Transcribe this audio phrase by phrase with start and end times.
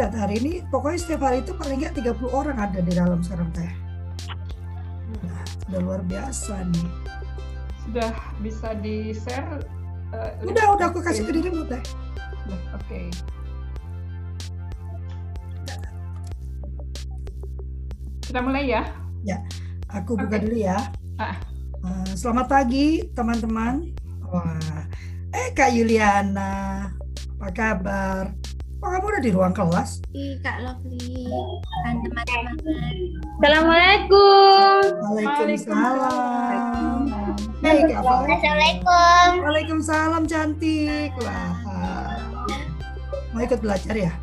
[0.00, 3.52] lihat hari ini pokoknya setiap hari itu paling nggak 30 orang ada di dalam sekarang
[3.52, 3.68] teh.
[5.20, 6.88] Nah, sudah luar biasa nih.
[7.84, 8.08] Sudah
[8.40, 9.60] bisa di share?
[10.16, 11.84] Uh, udah, udah aku kasih ke dirimu teh.
[12.48, 12.80] Oke.
[12.80, 13.06] Okay.
[18.24, 18.88] Kita mulai ya?
[19.20, 19.36] Ya,
[19.92, 20.48] aku buka okay.
[20.48, 20.80] dulu ya.
[21.20, 21.36] Ah.
[21.84, 23.92] Uh, selamat pagi teman-teman.
[24.32, 24.88] Wah,
[25.36, 26.88] eh Kak Yuliana,
[27.36, 28.39] apa kabar?
[28.80, 30.00] Oh, kamu udah di ruang kelas?
[30.16, 31.28] Iya, Kak Lovely.
[31.84, 32.96] Dan teman-teman.
[33.36, 34.80] Assalamualaikum.
[35.04, 37.00] Waalaikumsalam.
[37.60, 39.28] Hey, Kak Assalamualaikum.
[39.44, 41.12] Waalaikumsalam cantik.
[41.20, 41.52] Wah.
[43.36, 44.16] Mau ikut belajar ya?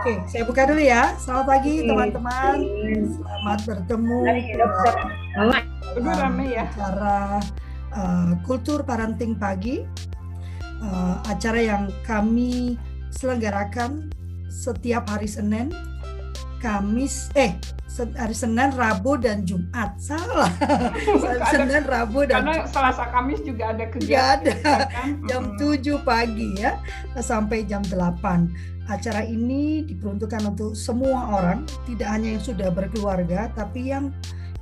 [0.00, 1.12] Oke, saya buka dulu ya.
[1.20, 2.56] Selamat pagi teman-teman.
[3.04, 4.20] Selamat bertemu.
[6.00, 6.72] Udah rame ya.
[6.72, 7.44] Acara
[7.92, 9.84] uh, kultur parenting pagi
[10.84, 12.76] uh, acara yang kami
[13.08, 14.12] selenggarakan
[14.52, 15.72] setiap hari Senin,
[16.60, 17.56] Kamis, eh
[18.18, 19.94] hari Senin, Rabu dan Jumat.
[20.02, 20.50] Salah.
[21.54, 24.42] Senin, Rabu dan Karena Selasa Kamis juga ada kegiatan.
[24.42, 24.90] ada.
[24.90, 25.22] Kan?
[25.30, 25.78] Jam hmm.
[25.78, 26.82] 7 pagi ya
[27.22, 28.74] sampai jam 8.
[28.84, 34.12] Acara ini diperuntukkan untuk semua orang, tidak hanya yang sudah berkeluarga, tapi yang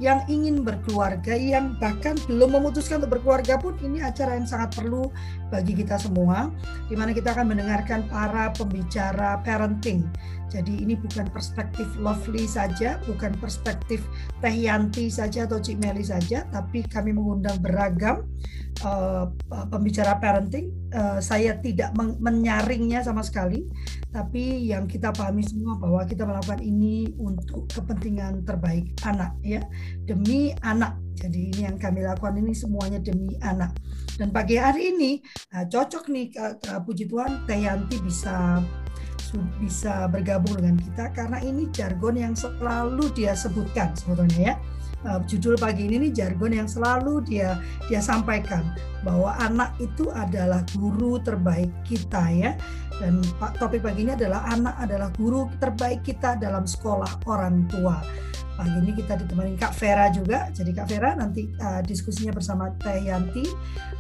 [0.00, 5.12] yang ingin berkeluarga, yang bahkan belum memutuskan untuk berkeluarga pun ini acara yang sangat perlu
[5.52, 6.48] bagi kita semua,
[6.88, 10.08] di mana kita akan mendengarkan para pembicara parenting.
[10.52, 14.04] Jadi ini bukan perspektif Lovely saja, bukan perspektif
[14.44, 18.28] Teh Yanti saja atau Cik Meli saja, tapi kami mengundang beragam
[18.84, 19.32] uh,
[19.72, 20.68] pembicara parenting.
[20.92, 23.64] Uh, saya tidak menyaringnya sama sekali,
[24.12, 29.64] tapi yang kita pahami semua bahwa kita melakukan ini untuk kepentingan terbaik anak ya,
[30.04, 31.00] demi anak.
[31.16, 33.72] Jadi ini yang kami lakukan ini semuanya demi anak.
[34.20, 36.28] Dan pagi hari ini nah, cocok nih
[36.84, 38.60] puji Tuhan Teh Yanti bisa
[39.56, 44.54] bisa bergabung dengan kita karena ini jargon yang selalu dia sebutkan sebetulnya ya.
[45.02, 47.58] Uh, judul pagi ini nih jargon yang selalu dia
[47.90, 48.62] dia sampaikan
[49.02, 52.54] bahwa anak itu adalah guru terbaik kita ya.
[53.02, 53.18] Dan
[53.58, 57.98] topik pagi ini adalah anak adalah guru terbaik kita dalam sekolah orang tua.
[58.54, 60.46] Pagi ini kita ditemani Kak Vera juga.
[60.54, 63.42] Jadi Kak Vera nanti uh, diskusinya bersama Teh Yanti.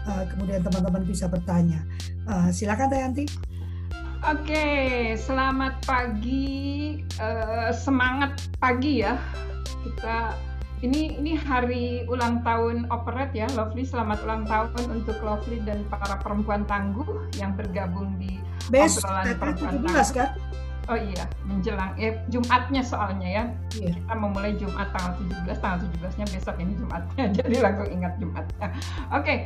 [0.06, 1.82] Uh, kemudian teman-teman bisa bertanya.
[2.30, 3.24] Uh, silakan Teh Yanti.
[4.22, 4.66] Oke,
[5.18, 9.18] selamat pagi, uh, semangat pagi ya.
[9.82, 10.38] Kita
[10.82, 13.86] ini ini hari ulang tahun Operet ya, Lovely.
[13.86, 17.06] Selamat ulang tahun untuk Lovely dan para perempuan tangguh
[17.38, 20.10] yang bergabung di Best, obrolan perempuan tangguh.
[20.10, 20.30] kan?
[20.90, 23.44] Oh iya, menjelang eh, Jumatnya soalnya ya.
[23.78, 23.94] Iya.
[23.94, 25.14] Kita memulai Jumat tanggal
[25.46, 27.24] 17, tanggal 17-nya besok ini Jumatnya.
[27.38, 28.68] Jadi langsung ingat Jumatnya.
[29.14, 29.22] Oke.
[29.22, 29.38] Okay.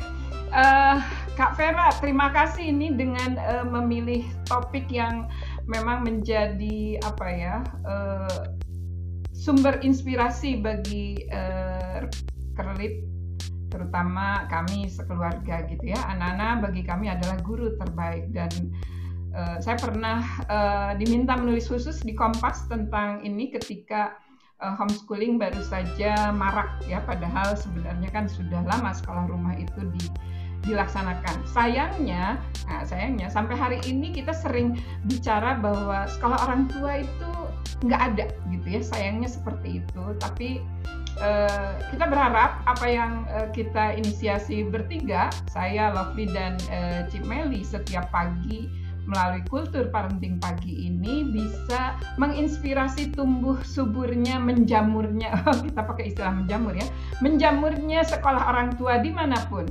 [0.47, 0.97] Uh, eh,
[1.37, 5.29] Kak Vera, terima kasih ini dengan uh, memilih topik yang
[5.69, 7.57] memang menjadi apa ya?
[7.85, 8.57] Uh,
[9.47, 12.03] sumber inspirasi bagi uh,
[12.59, 13.07] kerlip
[13.71, 16.03] terutama kami sekeluarga gitu ya.
[16.11, 18.51] Anak-anak bagi kami adalah guru terbaik dan
[19.31, 24.19] uh, saya pernah uh, diminta menulis khusus di Kompas tentang ini ketika
[24.59, 30.11] uh, homeschooling baru saja marak ya padahal sebenarnya kan sudah lama sekolah rumah itu di
[30.67, 31.47] dilaksanakan.
[31.49, 37.31] Sayangnya, nah sayangnya sampai hari ini kita sering bicara bahwa sekolah orang tua itu
[37.87, 38.81] nggak ada gitu ya.
[38.83, 40.03] Sayangnya seperti itu.
[40.19, 40.61] Tapi
[41.23, 48.11] uh, kita berharap apa yang uh, kita inisiasi bertiga, saya, Lovely dan uh, Cimeli setiap
[48.11, 56.35] pagi melalui kultur parenting pagi ini bisa menginspirasi tumbuh suburnya, menjamurnya, oh, kita pakai istilah
[56.35, 56.87] menjamur ya,
[57.23, 59.65] menjamurnya sekolah orang tua di mana pun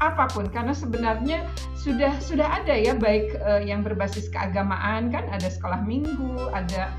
[0.00, 1.44] apa pun karena sebenarnya
[1.76, 6.94] sudah sudah ada ya baik uh, yang berbasis keagamaan kan ada sekolah minggu ada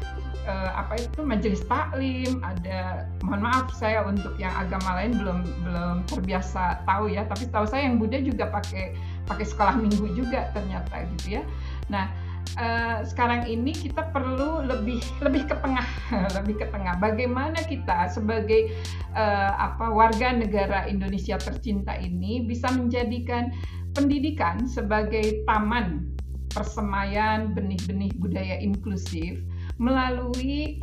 [0.47, 5.95] uh, apa itu majelis taklim ada mohon maaf saya untuk yang agama lain belum belum
[6.07, 8.93] terbiasa tahu ya tapi tahu saya yang Buddha juga pakai
[9.23, 11.43] pakai sekolah minggu juga ternyata gitu ya.
[11.87, 12.11] Nah,
[12.59, 15.87] uh, sekarang ini kita perlu lebih lebih ke tengah,
[16.37, 16.97] lebih ke tengah.
[16.99, 18.73] Bagaimana kita sebagai
[19.15, 23.53] uh, apa warga negara Indonesia tercinta ini bisa menjadikan
[23.93, 26.13] pendidikan sebagai taman
[26.53, 29.41] persemaian benih-benih budaya inklusif
[29.81, 30.77] melalui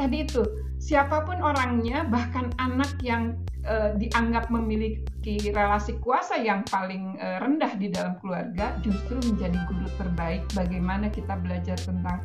[0.00, 0.44] tadi itu
[0.80, 3.36] siapa pun orangnya bahkan anak yang
[3.68, 9.86] uh, dianggap memiliki relasi kuasa yang paling uh, rendah di dalam keluarga justru menjadi guru
[10.00, 12.24] terbaik bagaimana kita belajar tentang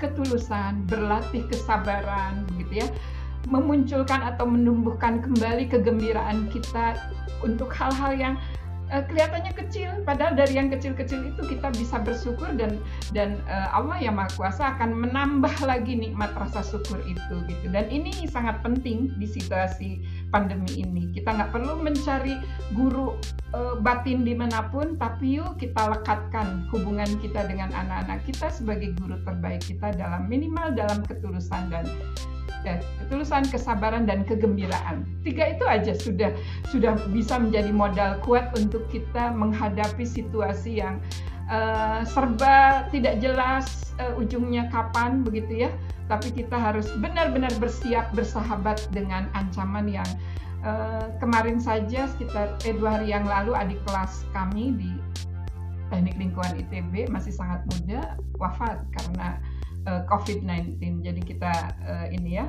[0.00, 2.88] ketulusan, berlatih kesabaran begitu ya,
[3.52, 6.96] memunculkan atau menumbuhkan kembali kegembiraan kita
[7.44, 8.34] untuk hal-hal yang
[8.90, 9.90] uh, kelihatannya kecil.
[10.04, 12.82] Padahal dari yang kecil-kecil itu kita bisa bersyukur dan
[13.14, 17.66] dan uh, Allah yang Maha Kuasa akan menambah lagi nikmat rasa syukur itu gitu.
[17.70, 20.02] Dan ini sangat penting di situasi
[20.34, 21.08] pandemi ini.
[21.14, 22.36] Kita nggak perlu mencari
[22.74, 23.16] guru
[23.54, 28.94] uh, batin di mana pun tapi yuk kita lekatkan hubungan kita dengan anak-anak kita sebagai
[28.98, 31.86] guru terbaik kita dalam minimal dalam ketulusan dan
[32.66, 35.04] eh, ketulusan, kesabaran dan kegembiraan.
[35.24, 36.30] Tiga itu aja sudah
[36.68, 41.00] sudah bisa menjadi modal kuat untuk kita menghadapi situasi yang
[41.50, 45.70] uh, serba tidak jelas uh, ujungnya kapan begitu ya.
[46.10, 50.08] Tapi kita harus benar-benar bersiap bersahabat dengan ancaman yang
[50.64, 54.90] uh, kemarin saja sekitar eh, dua hari yang lalu adik kelas kami di
[55.90, 59.42] teknik lingkungan ITB masih sangat muda wafat karena
[60.06, 61.02] COVID-19.
[61.02, 61.52] Jadi kita
[61.86, 62.46] uh, ini ya,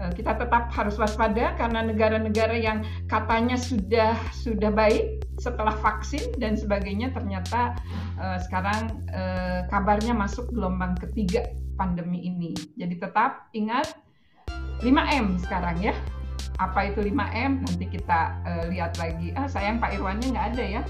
[0.00, 6.58] uh, kita tetap harus waspada karena negara-negara yang katanya sudah sudah baik setelah vaksin dan
[6.58, 7.78] sebagainya ternyata
[8.18, 11.46] uh, sekarang uh, kabarnya masuk gelombang ketiga
[11.78, 12.54] pandemi ini.
[12.74, 13.98] Jadi tetap ingat
[14.82, 15.94] 5M sekarang ya.
[16.58, 17.62] Apa itu 5M?
[17.62, 19.30] Nanti kita uh, lihat lagi.
[19.38, 20.82] Ah sayang Pak Irwannya nggak ada ya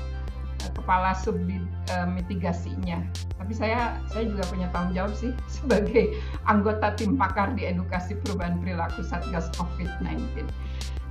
[0.75, 3.01] kepala sub uh, mitigasinya.
[3.39, 6.17] Tapi saya saya juga punya tanggung jawab sih sebagai
[6.49, 10.45] anggota tim pakar di edukasi perubahan perilaku Satgas COVID-19.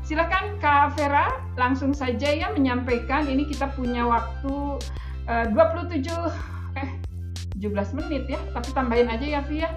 [0.08, 1.28] Silakan Kak Vera
[1.60, 4.80] langsung saja ya menyampaikan ini kita punya waktu
[5.28, 6.08] uh, 27
[6.80, 6.90] eh
[7.58, 9.70] 17 menit ya, tapi tambahin aja ya Via.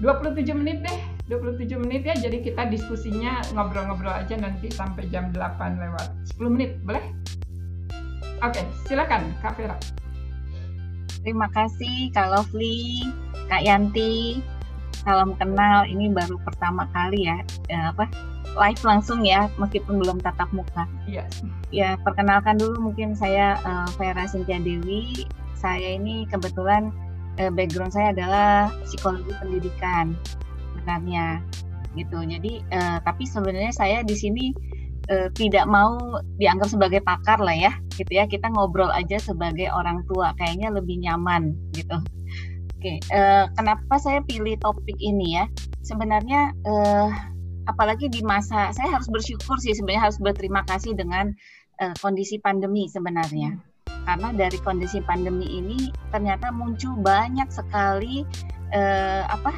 [0.00, 0.98] 27 menit deh,
[1.32, 2.14] 27 menit ya.
[2.14, 7.00] Jadi kita diskusinya ngobrol-ngobrol aja nanti sampai jam 8 lewat 10 menit, boleh?
[8.44, 9.76] Oke, silakan Kak Vera.
[11.24, 13.08] Terima kasih Kak Lovely,
[13.48, 14.44] Kak Yanti.
[15.02, 15.88] Salam kenal.
[15.88, 17.38] Ini baru pertama kali ya,
[17.70, 18.10] ya apa
[18.56, 20.84] live langsung ya, meskipun belum tatap muka.
[21.08, 21.24] Iya.
[21.72, 25.24] Ya, perkenalkan dulu mungkin saya uh, Vera Sintia Dewi.
[25.56, 26.92] Saya ini kebetulan
[27.40, 30.12] uh, background saya adalah psikologi pendidikan
[30.76, 31.40] sebenarnya
[31.96, 32.20] gitu.
[32.20, 34.52] Jadi uh, tapi sebenarnya saya di sini
[35.10, 38.24] uh, tidak mau dianggap sebagai pakar lah ya gitu ya.
[38.28, 41.98] Kita ngobrol aja sebagai orang tua kayaknya lebih nyaman gitu.
[42.76, 45.44] Oke uh, kenapa saya pilih topik ini ya?
[45.82, 47.08] Sebenarnya uh,
[47.66, 51.34] apalagi di masa saya harus bersyukur sih sebenarnya harus berterima kasih dengan
[51.82, 53.58] uh, kondisi pandemi sebenarnya.
[54.06, 58.22] Karena dari kondisi pandemi ini ternyata muncul banyak sekali
[58.74, 59.54] uh, apa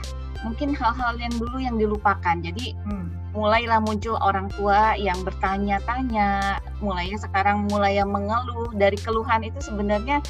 [0.47, 2.37] mungkin hal-hal yang dulu yang dilupakan.
[2.39, 3.35] Jadi hmm.
[3.35, 8.71] mulailah muncul orang tua yang bertanya-tanya, mulainya sekarang mulai yang mengeluh.
[8.75, 10.23] Dari keluhan itu sebenarnya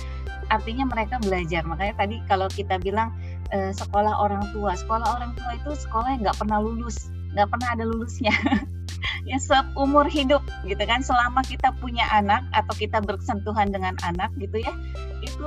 [0.49, 1.65] artinya mereka belajar.
[1.65, 3.13] Makanya tadi kalau kita bilang
[3.53, 7.69] e, sekolah orang tua, sekolah orang tua itu sekolah yang nggak pernah lulus, nggak pernah
[7.77, 8.33] ada lulusnya.
[9.31, 11.05] ya seumur hidup gitu kan.
[11.05, 14.73] Selama kita punya anak atau kita bersentuhan dengan anak gitu ya
[15.23, 15.47] itu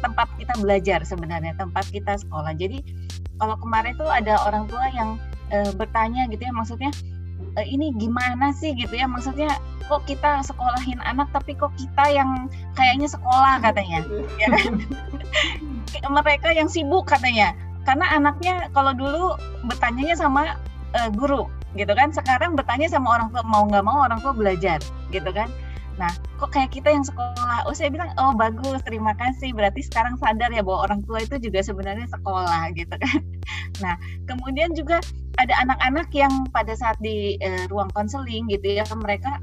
[0.00, 2.54] tempat kita belajar sebenarnya tempat kita sekolah.
[2.54, 2.82] Jadi
[3.38, 5.18] kalau kemarin tuh ada orang tua yang
[5.54, 6.90] uh, bertanya gitu ya maksudnya
[7.58, 8.74] uh, ini gimana sih?
[8.74, 9.50] gitu ya maksudnya
[9.88, 13.62] kok kita sekolahin anak tapi kok kita yang kayaknya sekolah?
[13.62, 14.04] katanya.
[14.38, 14.72] Ya kan?
[16.22, 17.54] Mereka yang sibuk katanya.
[17.88, 19.34] Karena anaknya kalau dulu
[19.64, 20.60] bertanyanya sama
[20.94, 22.12] uh, guru gitu kan.
[22.12, 24.78] Sekarang bertanya sama orang tua mau nggak mau orang tua belajar
[25.08, 25.48] gitu kan
[25.98, 27.66] Nah, kok kayak kita yang sekolah?
[27.66, 29.50] Oh, saya bilang, oh bagus, terima kasih.
[29.50, 33.20] Berarti sekarang sadar ya bahwa orang tua itu juga sebenarnya sekolah gitu kan.
[33.78, 33.94] Nah,
[34.26, 34.98] kemudian juga
[35.38, 39.38] ada anak-anak yang pada saat di uh, ruang konseling gitu ya, mereka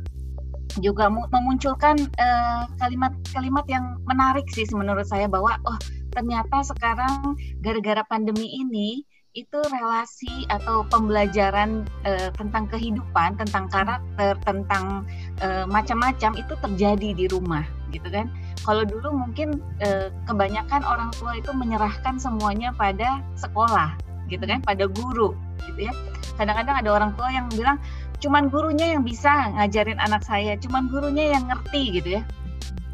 [0.84, 5.80] juga memunculkan eh, kalimat-kalimat uh, yang menarik sih menurut saya bahwa oh
[6.12, 15.04] ternyata sekarang gara-gara pandemi ini itu relasi atau pembelajaran uh, tentang kehidupan, tentang karakter, tentang
[15.44, 18.32] uh, macam-macam itu terjadi di rumah, gitu kan?
[18.64, 24.00] Kalau dulu mungkin uh, kebanyakan orang tua itu menyerahkan semuanya pada sekolah,
[24.32, 25.36] gitu kan, pada guru,
[25.68, 25.94] gitu ya.
[26.40, 27.76] Kadang-kadang ada orang tua yang bilang
[28.24, 32.24] cuman gurunya yang bisa ngajarin anak saya, cuman gurunya yang ngerti, gitu ya.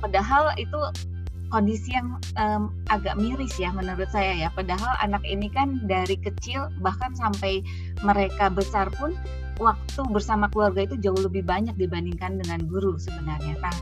[0.02, 0.82] Padahal itu
[1.51, 4.50] kondisi yang um, agak miris ya menurut saya ya.
[4.55, 7.62] Padahal anak ini kan dari kecil bahkan sampai
[8.01, 9.13] mereka besar pun
[9.62, 13.60] waktu bersama keluarga itu jauh lebih banyak dibandingkan dengan guru sebenarnya.
[13.62, 13.75] Nah,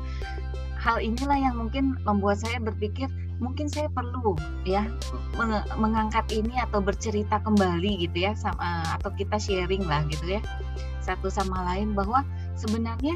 [0.76, 3.08] hal inilah yang mungkin membuat saya berpikir
[3.40, 4.36] mungkin saya perlu
[4.68, 4.84] ya
[5.80, 10.42] mengangkat ini atau bercerita kembali gitu ya sama atau kita sharing lah gitu ya
[11.00, 12.28] satu sama lain bahwa
[12.60, 13.16] sebenarnya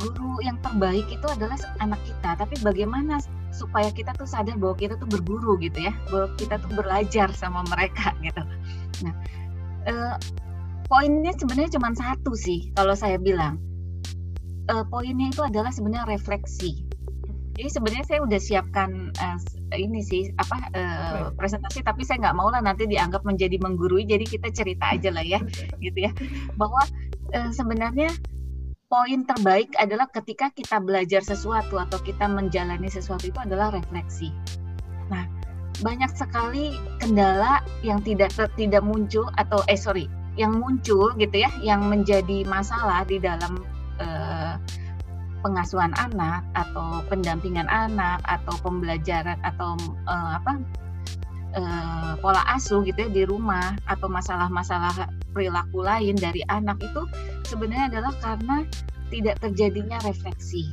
[0.00, 2.30] guru yang terbaik itu adalah anak kita.
[2.38, 3.20] Tapi bagaimana
[3.54, 5.92] supaya kita tuh sadar bahwa kita tuh berguru gitu ya.
[6.10, 8.42] Bahwa kita tuh belajar sama mereka gitu.
[9.06, 9.14] Nah
[9.86, 10.14] eh,
[10.88, 13.60] poinnya sebenarnya cuma satu sih kalau saya bilang.
[14.64, 16.84] Eh, poinnya itu adalah sebenarnya refleksi.
[17.54, 19.38] Jadi sebenarnya saya udah siapkan uh,
[19.78, 24.02] ini sih apa uh, presentasi, tapi saya nggak mau lah nanti dianggap menjadi menggurui.
[24.02, 25.38] Jadi kita cerita aja lah ya,
[25.84, 26.10] gitu ya.
[26.58, 26.82] Bahwa
[27.30, 28.10] uh, sebenarnya
[28.94, 34.30] poin terbaik adalah ketika kita belajar sesuatu atau kita menjalani sesuatu itu adalah refleksi.
[35.10, 35.26] Nah,
[35.82, 40.06] banyak sekali kendala yang tidak tidak muncul atau eh sorry
[40.38, 43.66] yang muncul gitu ya yang menjadi masalah di dalam
[43.98, 44.54] uh,
[45.42, 49.74] pengasuhan anak atau pendampingan anak atau pembelajaran atau
[50.06, 50.62] uh, apa
[51.56, 57.02] uh, pola asuh gitu ya di rumah atau masalah-masalah perilaku lain dari anak itu
[57.46, 58.56] sebenarnya adalah karena
[59.10, 60.66] tidak terjadinya refleksi.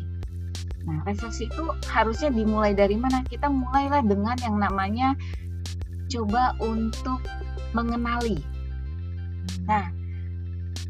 [0.81, 3.21] Nah, refleksi itu harusnya dimulai dari mana?
[3.25, 5.13] Kita mulailah dengan yang namanya
[6.09, 7.21] coba untuk
[7.77, 8.41] mengenali.
[9.69, 9.93] Nah,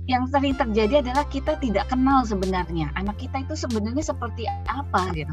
[0.10, 5.31] yang sering terjadi adalah kita tidak kenal sebenarnya anak kita itu sebenarnya seperti apa gitu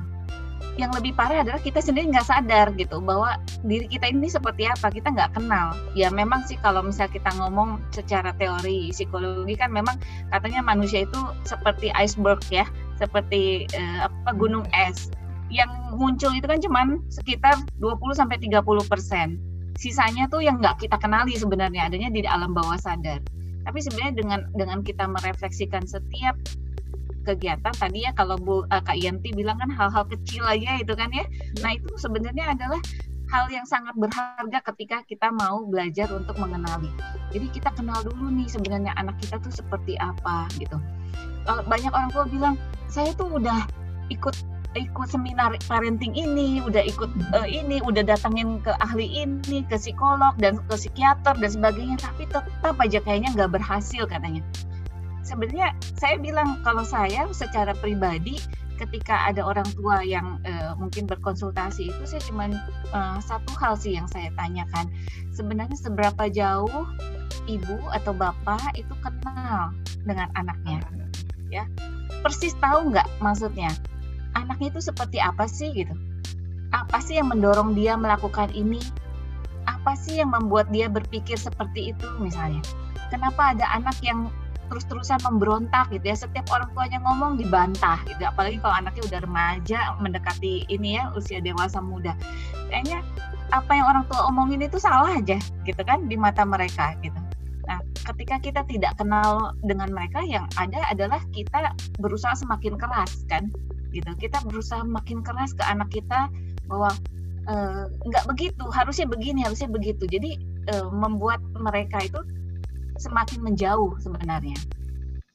[0.79, 3.35] yang lebih parah adalah kita sendiri nggak sadar gitu bahwa
[3.67, 5.75] diri kita ini seperti apa kita nggak kenal.
[5.99, 9.99] Ya memang sih kalau misal kita ngomong secara teori psikologi kan memang
[10.31, 12.63] katanya manusia itu seperti iceberg ya
[12.95, 15.11] seperti eh, apa gunung es.
[15.51, 19.43] Yang muncul itu kan cuman sekitar 20 sampai 30 persen.
[19.75, 23.19] Sisanya tuh yang nggak kita kenali sebenarnya adanya di alam bawah sadar.
[23.67, 26.39] Tapi sebenarnya dengan dengan kita merefleksikan setiap
[27.29, 31.13] kegiatan tadi ya kalau Bu uh, Kak Yanti bilang kan hal-hal kecil aja itu kan
[31.13, 31.29] ya.
[31.61, 32.81] Nah, itu sebenarnya adalah
[33.29, 36.89] hal yang sangat berharga ketika kita mau belajar untuk mengenali.
[37.29, 40.81] Jadi kita kenal dulu nih sebenarnya anak kita tuh seperti apa gitu.
[41.45, 42.55] Kalau banyak orang tua bilang,
[42.89, 43.69] "Saya tuh udah
[44.09, 44.33] ikut
[44.77, 50.37] ikut seminar parenting ini, udah ikut uh, ini, udah datangin ke ahli ini, ke psikolog
[50.37, 54.45] dan ke psikiater dan sebagainya, tapi tetap aja kayaknya nggak berhasil katanya.
[55.29, 58.41] Sebenarnya saya bilang kalau saya secara pribadi
[58.81, 62.49] ketika ada orang tua yang uh, mungkin berkonsultasi itu saya cuma
[62.97, 64.89] uh, satu hal sih yang saya tanyakan.
[65.37, 66.89] Sebenarnya seberapa jauh
[67.45, 69.77] ibu atau bapak itu kenal
[70.09, 70.81] dengan anaknya.
[71.53, 71.69] Ya
[72.25, 73.69] persis tahu nggak maksudnya?
[74.33, 75.93] Anaknya itu seperti apa sih gitu?
[76.73, 78.81] Apa sih yang mendorong dia melakukan ini?
[79.69, 82.65] Apa sih yang membuat dia berpikir seperti itu misalnya?
[83.13, 84.33] Kenapa ada anak yang
[84.69, 86.17] terus-terusan memberontak gitu ya.
[86.17, 88.23] Setiap orang tuanya ngomong dibantah gitu.
[88.23, 92.15] Apalagi kalau anaknya udah remaja mendekati ini ya usia dewasa muda.
[92.69, 93.03] Kayaknya
[93.51, 97.17] apa yang orang tua omongin itu salah aja gitu kan di mata mereka gitu.
[97.69, 103.53] Nah, ketika kita tidak kenal dengan mereka, yang ada adalah kita berusaha semakin keras, kan?
[103.93, 104.11] gitu.
[104.17, 106.29] Kita berusaha makin keras ke anak kita
[106.69, 106.93] bahwa
[107.49, 110.05] uh, nggak begitu harusnya begini harusnya begitu.
[110.09, 110.39] Jadi
[110.73, 112.21] uh, membuat mereka itu
[112.99, 114.59] semakin menjauh sebenarnya.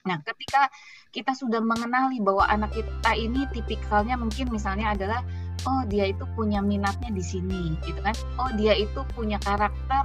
[0.04, 0.68] Nah ketika
[1.16, 5.24] kita sudah mengenali bahwa anak kita ini tipikalnya mungkin misalnya adalah
[5.64, 8.16] oh dia itu punya minatnya di sini gitu kan.
[8.36, 10.04] Oh dia itu punya karakter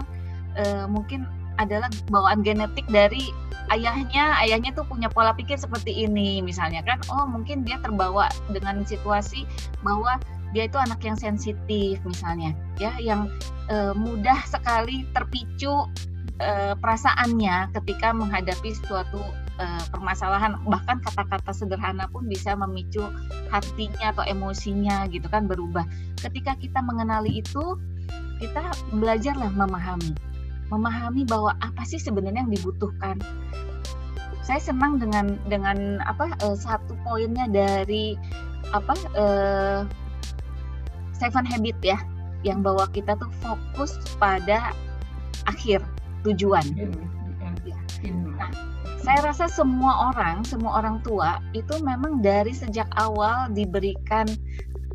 [0.55, 1.27] uh, mungkin
[1.59, 3.35] adalah bawaan genetik dari
[3.75, 4.39] ayahnya.
[4.39, 7.03] Ayahnya tuh punya pola pikir seperti ini misalnya kan.
[7.11, 9.43] Oh mungkin dia terbawa dengan situasi
[9.83, 10.23] bahwa
[10.57, 12.95] dia itu anak yang sensitif misalnya ya.
[13.03, 13.35] Yang
[13.67, 15.91] e, mudah sekali terpicu
[16.39, 19.21] e, perasaannya ketika menghadapi suatu
[19.59, 20.59] e, permasalahan.
[20.65, 23.03] Bahkan kata-kata sederhana pun bisa memicu
[23.51, 25.85] hatinya atau emosinya gitu kan berubah.
[26.19, 27.79] Ketika kita mengenali itu
[28.39, 30.15] kita belajarlah memahami.
[30.71, 33.19] Memahami bahwa apa sih sebenarnya yang dibutuhkan.
[34.47, 38.17] Saya senang dengan dengan apa uh, satu poinnya dari
[38.73, 39.81] apa uh,
[41.19, 41.99] Seven Habit ya,
[42.47, 44.71] yang bahwa kita tuh fokus pada
[45.51, 45.83] akhir
[46.27, 46.65] tujuan.
[48.39, 48.51] Nah,
[49.03, 54.29] saya rasa semua orang, semua orang tua itu memang dari sejak awal diberikan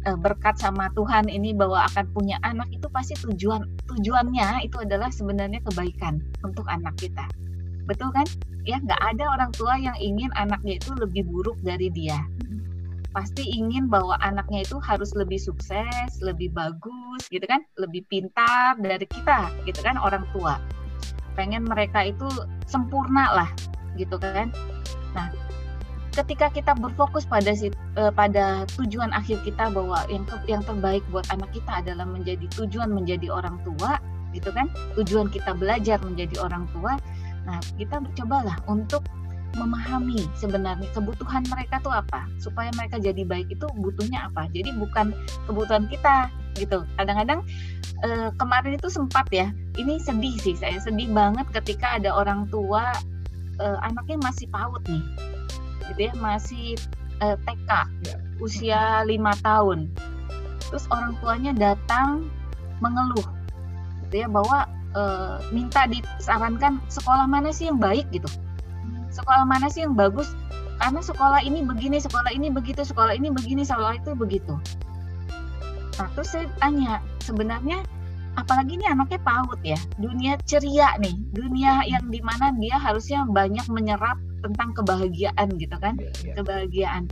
[0.07, 5.09] uh, berkat sama Tuhan ini bahwa akan punya anak itu pasti tujuan tujuannya itu adalah
[5.09, 7.25] sebenarnya kebaikan untuk anak kita.
[7.89, 8.27] Betul kan?
[8.63, 12.19] Ya nggak ada orang tua yang ingin anaknya itu lebih buruk dari dia.
[13.11, 17.65] Pasti ingin bahwa anaknya itu harus lebih sukses lebih bagus gitu kan?
[17.75, 19.99] Lebih pintar dari kita gitu kan?
[19.99, 20.57] Orang tua
[21.33, 22.25] pengen mereka itu
[22.65, 23.49] sempurna lah
[23.97, 24.49] gitu kan.
[25.13, 25.29] Nah
[26.13, 27.49] ketika kita berfokus pada
[27.97, 32.93] uh, pada tujuan akhir kita bahwa yang yang terbaik buat anak kita adalah menjadi tujuan
[32.93, 33.97] menjadi orang tua
[34.33, 34.69] gitu kan.
[34.97, 36.97] Tujuan kita belajar menjadi orang tua.
[37.45, 39.01] Nah kita cobalah untuk
[39.53, 42.25] memahami sebenarnya kebutuhan mereka tuh apa.
[42.41, 44.49] Supaya mereka jadi baik itu butuhnya apa.
[44.53, 45.13] Jadi bukan
[45.49, 46.85] kebutuhan kita gitu.
[46.97, 47.41] Kadang-kadang
[48.05, 52.93] eh, kemarin itu sempat ya ini sedih sih saya sedih banget ketika ada orang tua
[53.61, 55.03] eh, anaknya masih paut nih
[55.91, 56.79] gitu ya masih
[57.19, 57.69] uh, TK
[58.07, 58.15] ya.
[58.39, 59.91] usia lima tahun.
[60.71, 62.27] Terus orang tuanya datang
[62.79, 63.27] mengeluh
[64.07, 64.65] gitu ya bahwa
[65.49, 68.05] minta disarankan sekolah mana sih yang baik?
[68.13, 68.29] gitu.
[69.09, 70.29] Sekolah mana sih yang bagus?
[70.77, 74.53] Karena sekolah ini begini sekolah ini begitu sekolah ini begini sekolah itu begitu
[75.99, 77.85] nah terus saya tanya sebenarnya
[78.33, 79.79] apalagi ini anaknya PAUD ya?
[80.01, 85.95] Dunia ceria nih dunia yang di mana dia harusnya banyak menyerap tentang kebahagiaan gitu kan?
[85.97, 86.35] Yeah, yeah.
[86.41, 87.03] kebahagiaan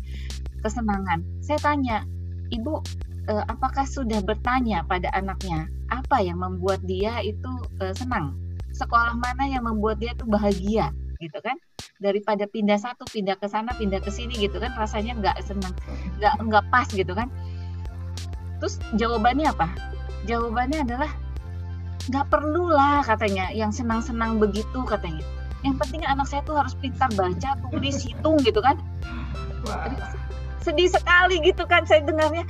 [0.61, 1.25] kesenangan.
[1.41, 2.05] Saya tanya
[2.49, 2.81] ibu
[3.29, 7.49] eh, apakah sudah bertanya pada anaknya apa yang membuat dia itu
[7.81, 8.37] eh, senang?
[8.71, 10.89] Sekolah mana yang membuat dia itu bahagia?
[11.21, 11.57] Gitu kan?
[12.01, 15.69] Daripada pindah satu pindah ke sana pindah ke sini gitu kan rasanya nggak senang
[16.17, 17.29] nggak nggak pas gitu kan
[18.61, 19.67] terus jawabannya apa?
[20.29, 21.11] Jawabannya adalah
[22.07, 23.49] nggak perlu lah katanya.
[23.49, 25.25] Yang senang-senang begitu katanya.
[25.65, 28.77] Yang penting anak saya tuh harus pintar baca tulis hitung gitu kan.
[30.61, 32.45] Sedih sekali gitu kan saya dengarnya.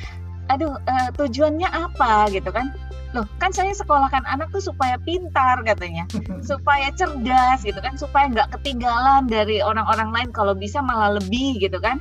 [0.51, 2.27] Aduh uh, tujuannya apa?
[2.35, 2.75] gitu kan.
[3.15, 6.07] Loh kan saya sekolahkan anak tuh supaya pintar katanya.
[6.51, 7.95] Supaya cerdas gitu kan.
[7.95, 11.99] Supaya nggak ketinggalan dari orang-orang lain kalau bisa malah lebih gitu kan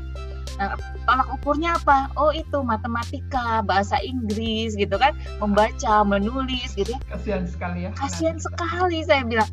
[0.59, 0.75] nah,
[1.07, 2.11] tolak ukurnya apa?
[2.17, 5.15] Oh itu matematika bahasa Inggris gitu kan?
[5.39, 6.91] Membaca menulis gitu.
[6.97, 7.91] Ya kasihan sekali ya.
[7.95, 9.51] Kasihan sekali saya bilang.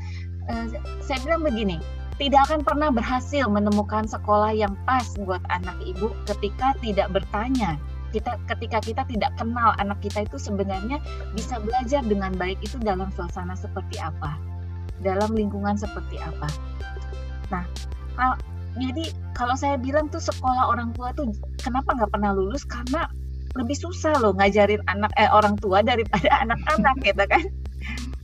[0.48, 0.64] Uh,
[1.04, 1.76] saya bilang begini
[2.18, 7.78] tidak akan pernah berhasil menemukan sekolah yang pas buat anak ibu ketika tidak bertanya.
[8.10, 10.98] Kita ketika kita tidak kenal anak kita itu sebenarnya
[11.38, 14.34] bisa belajar dengan baik itu dalam suasana seperti apa?
[15.06, 16.50] Dalam lingkungan seperti apa?
[17.54, 17.64] Nah
[18.78, 19.04] jadi
[19.34, 22.62] kalau saya bilang tuh sekolah orang tua tuh kenapa nggak pernah lulus?
[22.64, 23.10] Karena
[23.58, 27.44] lebih susah loh ngajarin anak eh orang tua daripada anak-anak gitu kan?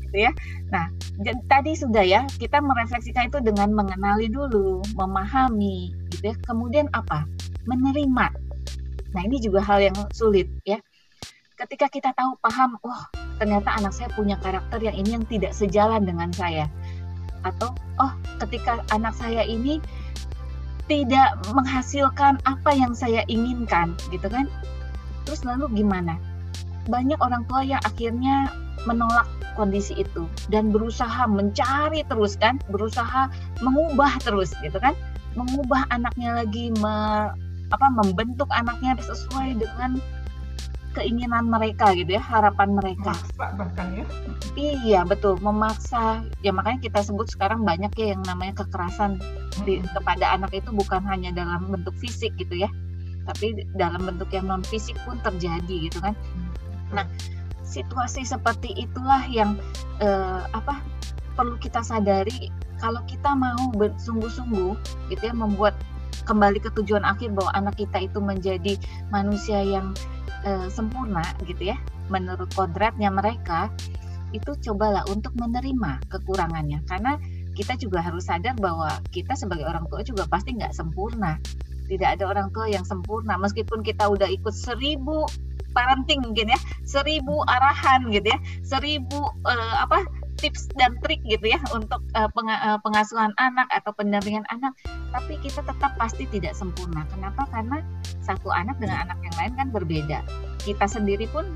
[0.06, 0.32] Gitu ya.
[0.70, 0.90] Nah
[1.50, 6.36] tadi sudah ya kita merefleksikan itu dengan mengenali dulu memahami gitu ya.
[6.46, 7.26] Kemudian apa?
[7.66, 8.28] Menerima.
[9.14, 10.78] Nah ini juga hal yang sulit ya.
[11.54, 13.02] Ketika kita tahu paham, oh
[13.38, 16.68] ternyata anak saya punya karakter yang ini yang tidak sejalan dengan saya.
[17.46, 18.14] Atau oh
[18.44, 19.80] ketika anak saya ini
[20.94, 24.46] tidak menghasilkan apa yang saya inginkan gitu kan.
[25.26, 26.22] Terus lalu gimana?
[26.86, 28.54] Banyak orang tua yang akhirnya
[28.86, 29.26] menolak
[29.58, 33.26] kondisi itu dan berusaha mencari terus kan, berusaha
[33.66, 34.94] mengubah terus gitu kan,
[35.34, 36.70] mengubah anaknya lagi,
[37.74, 39.98] apa membentuk anaknya sesuai dengan
[40.94, 43.14] keinginan mereka gitu ya harapan mereka.
[43.14, 44.06] Memaksa bahkan ya?
[44.54, 46.22] Iya betul memaksa.
[46.46, 49.18] Ya makanya kita sebut sekarang banyak ya yang namanya kekerasan
[49.66, 52.70] di, kepada anak itu bukan hanya dalam bentuk fisik gitu ya
[53.24, 56.16] tapi dalam bentuk yang non fisik pun terjadi gitu kan.
[56.92, 57.08] Nah
[57.64, 59.58] situasi seperti itulah yang
[60.04, 60.84] eh, apa
[61.34, 64.76] perlu kita sadari kalau kita mau bersungguh-sungguh
[65.10, 65.74] gitu ya membuat
[66.24, 68.80] kembali ke tujuan akhir bahwa anak kita itu menjadi
[69.12, 69.92] manusia yang
[70.48, 71.78] uh, sempurna gitu ya.
[72.12, 73.72] Menurut kodratnya mereka
[74.34, 76.82] itu cobalah untuk menerima kekurangannya.
[76.90, 77.22] Karena
[77.54, 81.38] kita juga harus sadar bahwa kita sebagai orang tua juga pasti nggak sempurna.
[81.86, 83.38] Tidak ada orang tua yang sempurna.
[83.38, 85.30] Meskipun kita udah ikut seribu
[85.74, 90.06] parenting mungkin ya seribu arahan gitu ya seribu uh, apa
[90.44, 92.28] tips dan trik gitu ya untuk uh,
[92.84, 94.76] pengasuhan anak atau pendampingan anak.
[95.16, 97.08] Tapi kita tetap pasti tidak sempurna.
[97.08, 97.48] Kenapa?
[97.48, 97.80] Karena
[98.20, 100.20] satu anak dengan anak yang lain kan berbeda.
[100.68, 101.48] Kita sendiri pun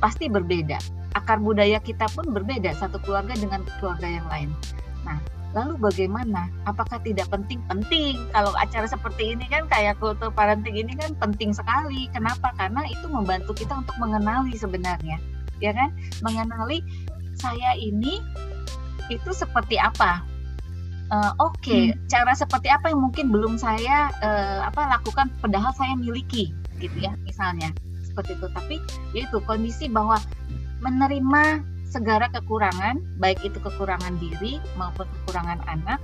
[0.00, 0.80] pasti berbeda.
[1.12, 4.48] Akar budaya kita pun berbeda satu keluarga dengan keluarga yang lain.
[5.04, 5.20] Nah
[5.52, 6.48] lalu bagaimana?
[6.64, 11.52] Apakah tidak penting penting kalau acara seperti ini kan kayak kultur parenting ini kan penting
[11.52, 12.08] sekali.
[12.16, 12.56] Kenapa?
[12.56, 15.20] Karena itu membantu kita untuk mengenali sebenarnya.
[15.58, 15.90] Ya kan?
[16.22, 16.84] Mengenali
[17.40, 18.20] saya ini
[19.08, 20.22] itu seperti apa?
[21.08, 22.04] Uh, oke okay, hmm.
[22.04, 27.16] cara seperti apa yang mungkin belum saya uh, apa lakukan padahal saya miliki gitu ya
[27.24, 27.72] misalnya.
[28.04, 28.46] Seperti itu.
[28.52, 28.76] Tapi
[29.16, 30.20] yaitu kondisi bahwa
[30.84, 35.96] menerima segala kekurangan baik itu kekurangan diri maupun kekurangan anak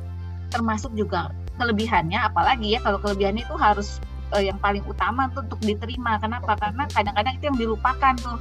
[0.48, 1.28] termasuk juga
[1.60, 2.16] kelebihannya.
[2.16, 4.00] Apalagi ya kalau kelebihannya itu harus
[4.32, 6.16] uh, yang paling utama tuh untuk diterima.
[6.16, 6.56] Kenapa?
[6.56, 8.40] Karena kadang-kadang itu yang dilupakan tuh.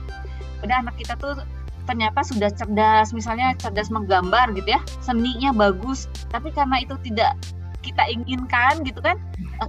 [0.64, 1.36] Udah anak kita tuh
[1.84, 7.36] ternyata sudah cerdas misalnya cerdas menggambar gitu ya seninya bagus tapi karena itu tidak
[7.84, 9.20] kita inginkan gitu kan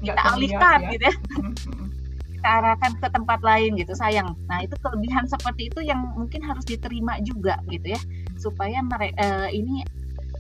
[0.01, 0.91] kita alihkan ya.
[0.97, 1.17] gitu ya.
[2.45, 4.37] Kita arahkan ke tempat lain gitu sayang.
[4.53, 8.01] Nah itu kelebihan seperti itu yang mungkin harus diterima juga gitu ya
[8.37, 9.81] supaya mereka uh, ini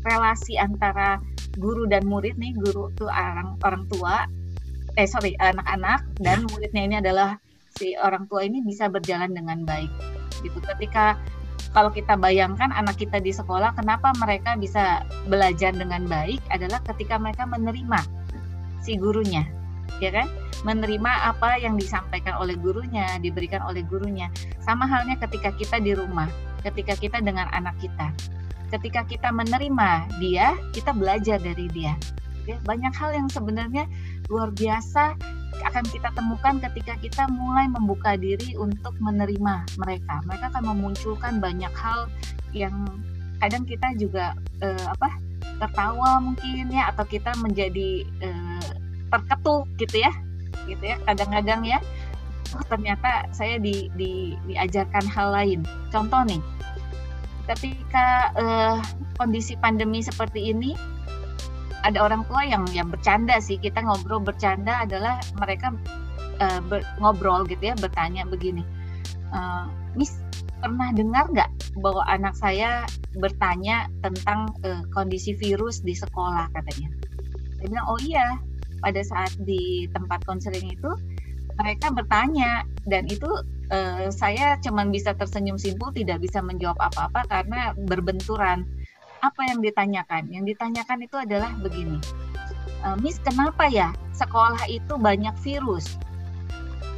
[0.05, 1.17] relasi antara
[1.57, 4.29] guru dan murid nih guru tuh orang orang tua
[5.01, 7.41] eh sorry anak-anak dan muridnya ini adalah
[7.81, 9.89] si orang tua ini bisa berjalan dengan baik
[10.45, 10.61] gitu.
[10.61, 11.17] Ketika
[11.75, 17.19] kalau kita bayangkan anak kita di sekolah, kenapa mereka bisa belajar dengan baik adalah ketika
[17.19, 17.99] mereka menerima
[18.79, 19.43] si gurunya,
[19.99, 20.31] ya kan?
[20.65, 24.33] menerima apa yang disampaikan oleh gurunya, diberikan oleh gurunya.
[24.65, 26.27] Sama halnya ketika kita di rumah,
[26.65, 28.11] ketika kita dengan anak kita.
[28.73, 31.95] Ketika kita menerima dia, kita belajar dari dia.
[32.49, 33.85] Ya, banyak hal yang sebenarnya
[34.33, 35.17] luar biasa
[35.63, 40.23] akan kita temukan ketika kita mulai membuka diri untuk menerima mereka.
[40.27, 42.11] Mereka akan memunculkan banyak hal
[42.55, 42.75] yang
[43.39, 45.11] kadang kita juga eh, apa
[45.59, 48.69] tertawa mungkin ya atau kita menjadi eh,
[49.11, 50.13] terketuk gitu ya
[50.65, 51.79] gitu ya kadang-kadang ya
[52.55, 56.41] oh ternyata saya di, di, diajarkan hal lain contoh nih
[57.45, 58.79] ketika eh,
[59.21, 60.73] kondisi pandemi seperti ini
[61.85, 63.61] ada orang tua yang yang bercanda sih.
[63.61, 65.77] Kita ngobrol bercanda adalah mereka
[66.41, 68.65] uh, ber, ngobrol gitu ya bertanya begini
[69.35, 69.67] uh,
[69.99, 70.19] Miss
[70.63, 71.51] pernah dengar nggak
[71.83, 72.89] bahwa anak saya
[73.21, 76.89] bertanya tentang uh, kondisi virus di sekolah katanya.
[77.61, 78.39] Saya bilang oh iya
[78.81, 80.91] pada saat di tempat konseling itu
[81.55, 83.29] mereka bertanya dan itu
[83.71, 88.65] uh, saya cuma bisa tersenyum simpul tidak bisa menjawab apa-apa karena berbenturan
[89.25, 90.29] apa yang ditanyakan?
[90.29, 91.99] Yang ditanyakan itu adalah begini,
[92.85, 95.97] e, Miss kenapa ya sekolah itu banyak virus?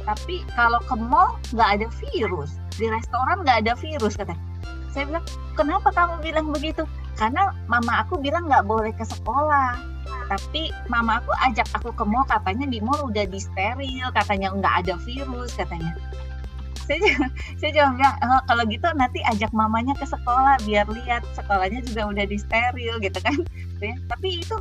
[0.03, 4.35] Tapi kalau ke mall nggak ada virus, di restoran nggak ada virus kata.
[4.91, 6.83] Saya bilang, kenapa kamu bilang begitu?
[7.15, 9.79] Karena mama aku bilang nggak boleh ke sekolah.
[10.27, 14.75] Tapi mama aku ajak aku ke mall, katanya di mall udah di steril, katanya nggak
[14.83, 15.95] ada virus, katanya
[16.87, 17.03] saya
[17.59, 21.21] saya cuma bilang oh, kalau gitu nanti ajak mamanya ke sekolah biar lihat.
[21.35, 23.37] Sekolahnya juga udah di steril gitu kan.
[23.77, 23.93] Ya.
[24.09, 24.57] tapi itu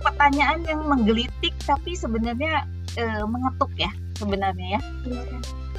[0.00, 2.64] pertanyaan yang menggelitik tapi sebenarnya
[2.96, 4.80] e, mengetuk ya sebenarnya ya.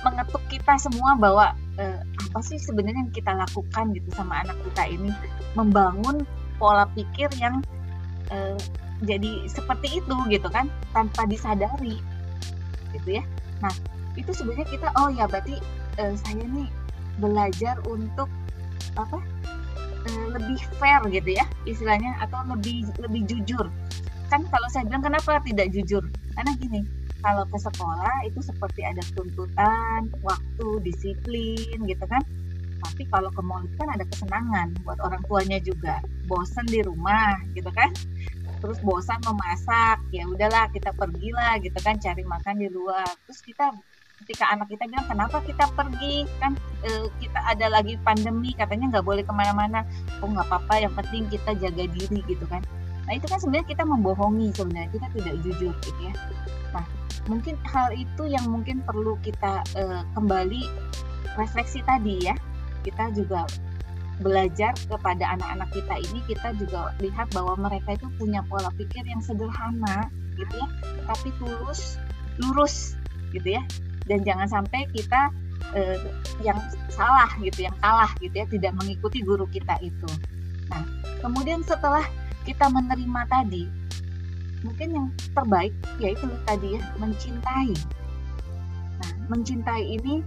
[0.05, 1.85] Mengetuk kita semua bahwa e,
[2.29, 5.09] apa sih sebenarnya yang kita lakukan gitu sama anak kita ini.
[5.57, 6.27] Membangun
[6.61, 7.65] pola pikir yang
[8.29, 8.59] e,
[9.01, 11.97] jadi seperti itu gitu kan tanpa disadari.
[12.93, 13.23] Gitu ya.
[13.65, 13.73] Nah
[14.19, 15.55] itu sebenarnya kita oh ya berarti
[15.99, 16.67] uh, saya nih
[17.19, 18.27] belajar untuk
[18.99, 19.19] apa
[20.07, 23.67] uh, lebih fair gitu ya istilahnya atau lebih lebih jujur.
[24.31, 26.03] Kan kalau saya bilang kenapa tidak jujur?
[26.35, 26.81] Karena gini
[27.21, 32.21] kalau ke sekolah itu seperti ada tuntutan waktu disiplin gitu kan.
[32.81, 36.01] Tapi kalau ke mall kan ada kesenangan buat orang tuanya juga.
[36.25, 37.93] Bosan di rumah gitu kan.
[38.61, 43.09] Terus bosan memasak ya udahlah kita pergilah gitu kan cari makan di luar.
[43.29, 43.69] Terus kita
[44.21, 46.29] ketika anak kita bilang kenapa kita pergi?
[46.37, 46.53] Kan
[46.85, 49.81] e, kita ada lagi pandemi katanya nggak boleh ke mana-mana.
[50.21, 52.61] Oh nggak apa-apa yang penting kita jaga diri gitu kan.
[53.09, 56.13] Nah itu kan sebenarnya kita membohongi sebenarnya kita tidak jujur gitu ya.
[56.71, 56.85] Nah
[57.25, 60.61] mungkin hal itu yang mungkin perlu kita e, kembali
[61.35, 62.37] refleksi tadi ya.
[62.85, 63.45] Kita juga
[64.21, 69.21] belajar kepada anak-anak kita ini kita juga lihat bahwa mereka itu punya pola pikir yang
[69.21, 70.67] sederhana gitu ya.
[71.09, 71.97] Tapi tulus
[72.39, 72.95] lurus
[73.33, 73.63] gitu ya
[74.05, 75.29] dan jangan sampai kita
[75.77, 75.97] eh,
[76.41, 76.57] yang
[76.89, 80.09] salah gitu, yang kalah gitu ya, tidak mengikuti guru kita itu.
[80.71, 80.83] Nah,
[81.21, 82.03] kemudian setelah
[82.43, 83.69] kita menerima tadi,
[84.65, 87.73] mungkin yang terbaik yaitu tadi ya mencintai.
[89.01, 90.21] Nah, mencintai ini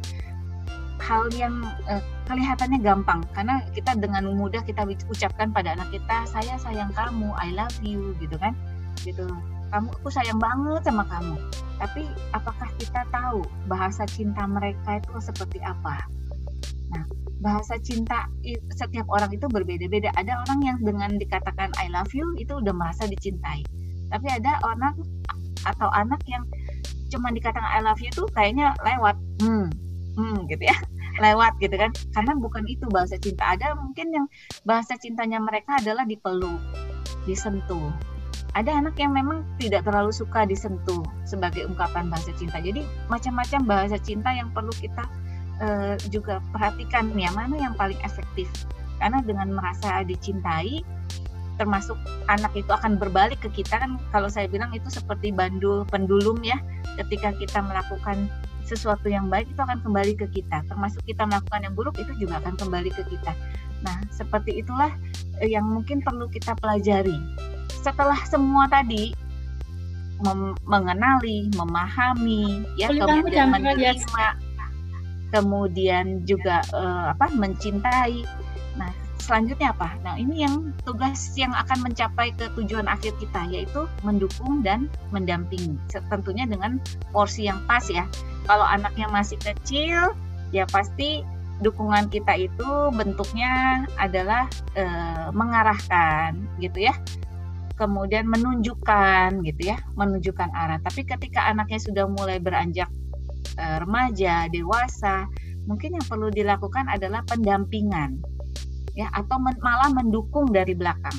[1.05, 1.61] hal yang
[1.91, 7.29] eh, kelihatannya gampang karena kita dengan mudah kita ucapkan pada anak kita saya sayang kamu
[7.37, 8.57] I love you gitu kan
[9.05, 9.29] gitu
[9.75, 11.35] kamu aku sayang banget sama kamu.
[11.83, 15.99] Tapi apakah kita tahu bahasa cinta mereka itu seperti apa?
[16.95, 17.03] Nah
[17.43, 18.31] bahasa cinta
[18.71, 20.15] setiap orang itu berbeda-beda.
[20.15, 23.67] Ada orang yang dengan dikatakan I love you itu udah merasa dicintai.
[24.15, 24.95] Tapi ada orang
[25.67, 26.47] atau anak yang
[27.11, 29.75] cuma dikatakan I love you tuh kayaknya lewat hmm
[30.15, 30.79] hmm gitu ya.
[31.27, 31.91] Lewat gitu kan.
[32.15, 33.59] Karena bukan itu bahasa cinta.
[33.59, 34.27] Ada mungkin yang
[34.63, 36.63] bahasa cintanya mereka adalah dipeluk
[37.27, 38.14] disentuh
[38.55, 42.63] ada anak yang memang tidak terlalu suka disentuh sebagai ungkapan bahasa cinta.
[42.63, 45.03] Jadi macam-macam bahasa cinta yang perlu kita
[45.59, 48.47] uh, juga perhatikan ya mana yang paling efektif.
[49.03, 50.87] Karena dengan merasa dicintai,
[51.59, 51.99] termasuk
[52.31, 56.59] anak itu akan berbalik ke kita kan kalau saya bilang itu seperti bandul pendulum ya.
[56.95, 58.31] Ketika kita melakukan
[58.65, 60.63] sesuatu yang baik itu akan kembali ke kita.
[60.71, 63.35] Termasuk kita melakukan yang buruk itu juga akan kembali ke kita.
[63.83, 64.95] Nah, seperti itulah
[65.43, 67.19] eh, yang mungkin perlu kita pelajari
[67.85, 69.13] setelah semua tadi
[70.25, 73.93] mem mengenali, memahami, ya kemudian menerima,
[75.29, 78.25] kemudian juga uh, apa mencintai.
[78.79, 78.89] Nah,
[79.21, 79.93] selanjutnya apa?
[80.01, 85.77] Nah, ini yang tugas yang akan mencapai ke tujuan akhir kita yaitu mendukung dan mendampingi.
[85.91, 88.09] Tentunya dengan porsi yang pas ya.
[88.49, 90.15] Kalau anaknya masih kecil,
[90.55, 91.27] ya pasti
[91.63, 94.85] dukungan kita itu bentuknya adalah e,
[95.31, 96.95] mengarahkan gitu ya
[97.75, 100.79] kemudian menunjukkan gitu ya, menunjukkan arah.
[100.83, 102.87] Tapi ketika anaknya sudah mulai beranjak
[103.59, 105.27] e, remaja, dewasa,
[105.67, 108.23] mungkin yang perlu dilakukan adalah pendampingan
[108.95, 111.19] ya atau men, malah mendukung dari belakang.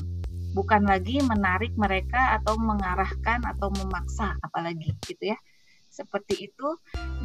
[0.55, 5.37] Bukan lagi menarik mereka atau mengarahkan atau memaksa apalagi gitu ya.
[5.91, 6.67] Seperti itu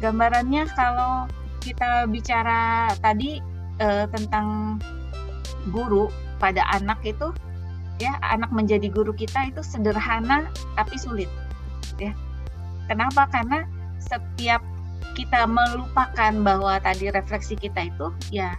[0.03, 1.27] gambarannya kalau
[1.63, 3.39] kita bicara tadi
[3.79, 4.75] e, tentang
[5.71, 7.31] guru pada anak itu
[8.01, 11.29] ya anak menjadi guru kita itu sederhana tapi sulit
[12.01, 12.17] ya.
[12.89, 13.29] Kenapa?
[13.29, 13.63] Karena
[14.01, 14.65] setiap
[15.13, 18.57] kita melupakan bahwa tadi refleksi kita itu ya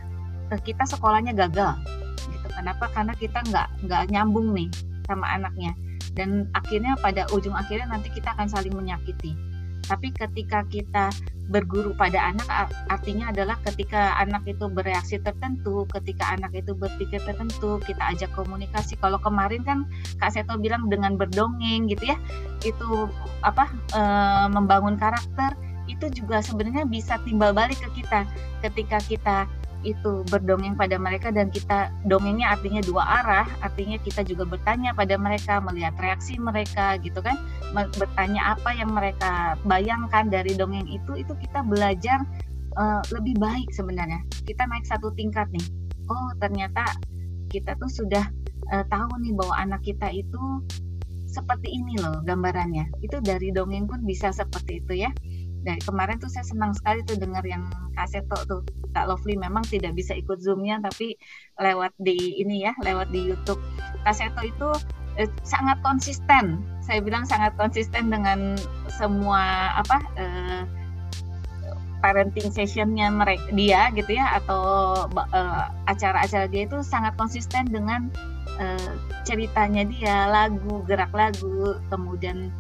[0.63, 1.75] kita sekolahnya gagal
[2.31, 2.47] gitu.
[2.55, 2.87] Kenapa?
[2.95, 4.71] Karena kita nggak nggak nyambung nih
[5.11, 5.75] sama anaknya.
[6.15, 9.35] Dan akhirnya pada ujung akhirnya nanti kita akan saling menyakiti
[9.93, 11.13] tapi ketika kita
[11.53, 12.49] berguru pada anak
[12.89, 18.97] artinya adalah ketika anak itu bereaksi tertentu, ketika anak itu berpikir tertentu, kita ajak komunikasi.
[18.97, 19.85] Kalau kemarin kan
[20.17, 22.17] Kak Seto bilang dengan berdongeng gitu ya,
[22.65, 23.05] itu
[23.45, 24.03] apa e,
[24.49, 25.53] membangun karakter
[25.93, 28.25] itu juga sebenarnya bisa timbal balik ke kita
[28.65, 29.37] ketika kita
[29.83, 35.19] itu berdongeng pada mereka dan kita dongengnya artinya dua arah artinya kita juga bertanya pada
[35.19, 37.35] mereka melihat reaksi mereka gitu kan
[37.99, 42.23] bertanya apa yang mereka bayangkan dari dongeng itu itu kita belajar
[42.77, 44.21] uh, lebih baik sebenarnya.
[44.45, 45.67] Kita naik satu tingkat nih.
[46.09, 46.85] Oh ternyata
[47.53, 48.25] kita tuh sudah
[48.73, 50.41] uh, tahu nih bahwa anak kita itu
[51.29, 52.89] seperti ini loh gambarannya.
[53.01, 55.11] Itu dari dongeng pun bisa seperti itu ya
[55.63, 57.63] dari kemarin tuh saya senang sekali tuh dengar yang
[57.95, 58.61] kaseto tuh
[58.93, 61.17] Kak Lovely memang tidak bisa ikut zoomnya tapi
[61.57, 63.63] lewat di ini ya lewat di YouTube.
[64.03, 64.69] Kaseto itu
[65.17, 66.61] eh, sangat konsisten.
[66.83, 68.59] Saya bilang sangat konsisten dengan
[68.91, 70.63] semua apa eh,
[72.03, 74.63] parenting sessionnya mereka dia gitu ya atau
[75.15, 78.11] eh, acara-acara dia itu sangat konsisten dengan
[78.59, 82.51] eh, ceritanya dia lagu gerak lagu kemudian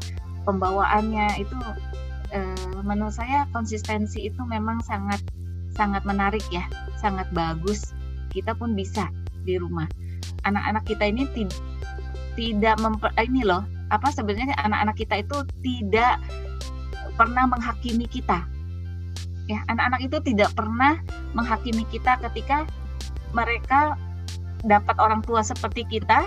[0.46, 1.58] pembawaannya itu
[2.32, 5.20] uh, menurut saya konsistensi itu memang sangat
[5.72, 6.64] sangat menarik ya,
[7.00, 7.92] sangat bagus.
[8.32, 9.08] Kita pun bisa
[9.44, 9.88] di rumah.
[10.48, 11.48] Anak-anak kita ini tid
[12.32, 16.16] tidak memper eh, ini loh, apa sebenarnya anak-anak kita itu tidak
[17.16, 18.48] pernah menghakimi kita.
[19.50, 20.96] Ya, anak-anak itu tidak pernah
[21.36, 22.64] menghakimi kita ketika
[23.36, 24.00] mereka
[24.64, 26.24] dapat orang tua seperti kita,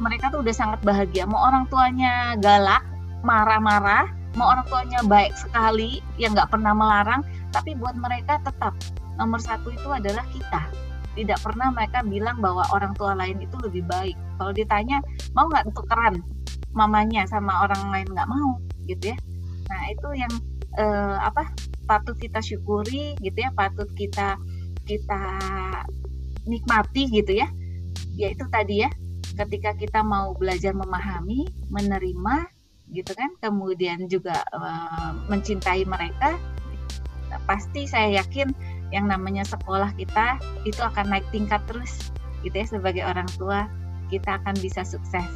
[0.00, 1.28] mereka tuh udah sangat bahagia.
[1.28, 2.80] Mau orang tuanya galak,
[3.26, 7.24] marah-marah, mau orang tuanya baik sekali yang nggak pernah melarang.
[7.50, 8.76] Tapi buat mereka tetap
[9.16, 10.68] nomor satu itu adalah kita.
[11.16, 14.14] Tidak pernah mereka bilang bahwa orang tua lain itu lebih baik.
[14.36, 15.00] Kalau ditanya
[15.32, 16.20] mau nggak tukeran
[16.76, 18.60] mamanya sama orang lain nggak mau?
[18.84, 19.16] Gitu ya.
[19.72, 20.32] Nah itu yang
[20.76, 21.48] eh, apa
[21.88, 24.36] patut kita syukuri gitu ya patut kita
[24.84, 25.22] kita
[26.44, 27.48] nikmati gitu ya.
[28.20, 28.92] Yaitu tadi ya
[29.36, 32.55] ketika kita mau belajar memahami menerima
[32.90, 33.30] gitu kan.
[33.40, 36.38] Kemudian juga uh, mencintai mereka
[37.44, 38.54] pasti saya yakin
[38.94, 42.14] yang namanya sekolah kita itu akan naik tingkat terus
[42.46, 43.66] gitu ya sebagai orang tua
[44.06, 45.26] kita akan bisa sukses.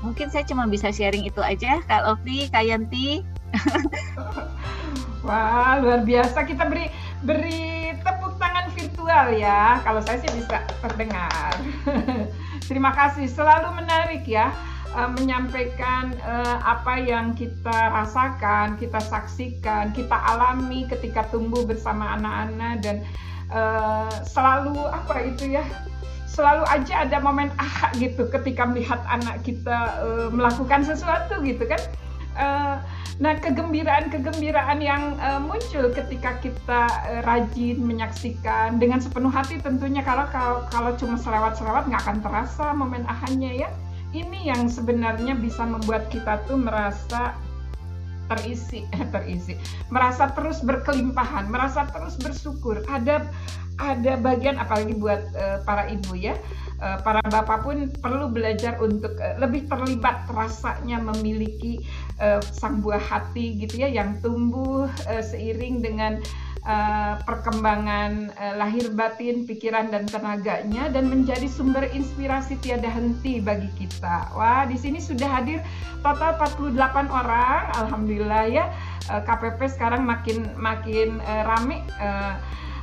[0.00, 1.82] Mungkin saya cuma bisa sharing itu aja.
[1.84, 3.20] Kak Lofi, Kak Yanti.
[5.26, 6.46] Wah luar biasa.
[6.46, 6.88] Kita beri
[7.26, 9.82] beri tepuk tangan virtual ya.
[9.82, 11.52] Kalau saya sih bisa terdengar.
[12.70, 13.26] Terima kasih.
[13.26, 14.54] Selalu menarik ya
[14.98, 22.82] uh, menyampaikan uh, apa yang kita rasakan, kita saksikan, kita alami ketika tumbuh bersama anak-anak
[22.82, 22.96] dan
[23.54, 25.62] uh, selalu apa itu ya
[26.26, 31.82] selalu aja ada momen ah gitu ketika melihat anak kita uh, melakukan sesuatu gitu kan.
[32.38, 32.76] Uh,
[33.18, 40.22] nah kegembiraan-kegembiraan yang uh, muncul ketika kita uh, rajin menyaksikan dengan sepenuh hati tentunya kalau
[40.30, 43.70] kalau, kalau cuma selewat-selewat nggak akan terasa momen ahanya ya
[44.16, 47.36] ini yang sebenarnya bisa membuat kita tuh merasa
[48.28, 49.56] terisi terisi.
[49.88, 52.84] Merasa terus berkelimpahan merasa terus bersyukur.
[52.88, 53.28] Ada
[53.78, 56.34] ada bagian apalagi buat uh, para ibu ya
[56.82, 61.82] uh, para bapak pun perlu belajar untuk uh, lebih terlibat rasanya memiliki
[62.18, 66.47] uh, sang buah hati gitu ya yang tumbuh uh, seiring dengan uh,
[67.24, 74.32] perkembangan uh, lahir batin, pikiran dan tenaganya dan menjadi sumber inspirasi tiada henti bagi kita.
[74.34, 75.62] Wah, di sini sudah hadir
[76.02, 77.62] total 48 orang.
[77.86, 78.70] Alhamdulillah ya.
[79.08, 82.36] Uh, eh, KPP sekarang makin makin uh, rame uh,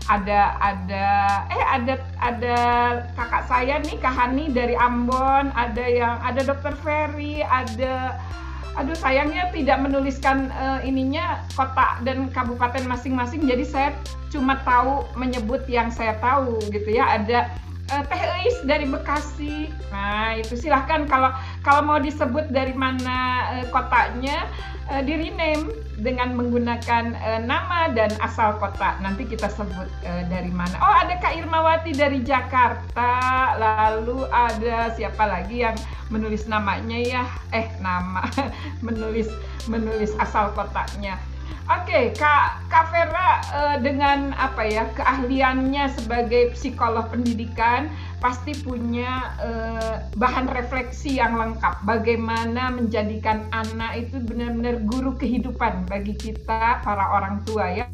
[0.05, 1.07] ada ada
[1.49, 2.57] eh ada ada
[3.17, 8.21] kakak saya nih Kahani dari Ambon, ada yang ada Dokter Ferry, ada
[8.75, 13.89] aduh sayangnya tidak menuliskan uh, ininya kota dan kabupaten masing-masing jadi saya
[14.35, 17.15] cuma tahu menyebut yang saya tahu gitu ya.
[17.15, 17.55] Ada
[17.95, 19.71] uh, Teh Eis dari Bekasi.
[19.95, 21.31] Nah itu silahkan kalau
[21.63, 24.51] kalau mau disebut dari mana uh, kotanya
[24.91, 25.71] uh, di rename
[26.01, 28.99] dengan menggunakan uh, nama dan asal kota.
[28.99, 30.75] Nanti kita sebut uh, dari mana.
[30.81, 33.11] Oh, ada Kak Irmawati dari Jakarta.
[33.57, 35.77] Lalu ada siapa lagi yang
[36.11, 37.23] menulis namanya ya?
[37.55, 38.27] Eh, nama
[38.85, 39.31] menulis
[39.65, 41.17] menulis asal kotanya.
[41.65, 43.41] Oke, okay, Kak Kak Vera
[43.81, 47.89] dengan apa ya keahliannya sebagai psikolog pendidikan
[48.25, 51.85] pasti punya uh, bahan refleksi yang lengkap.
[51.85, 57.85] Bagaimana menjadikan anak itu benar-benar guru kehidupan bagi kita para orang tua ya.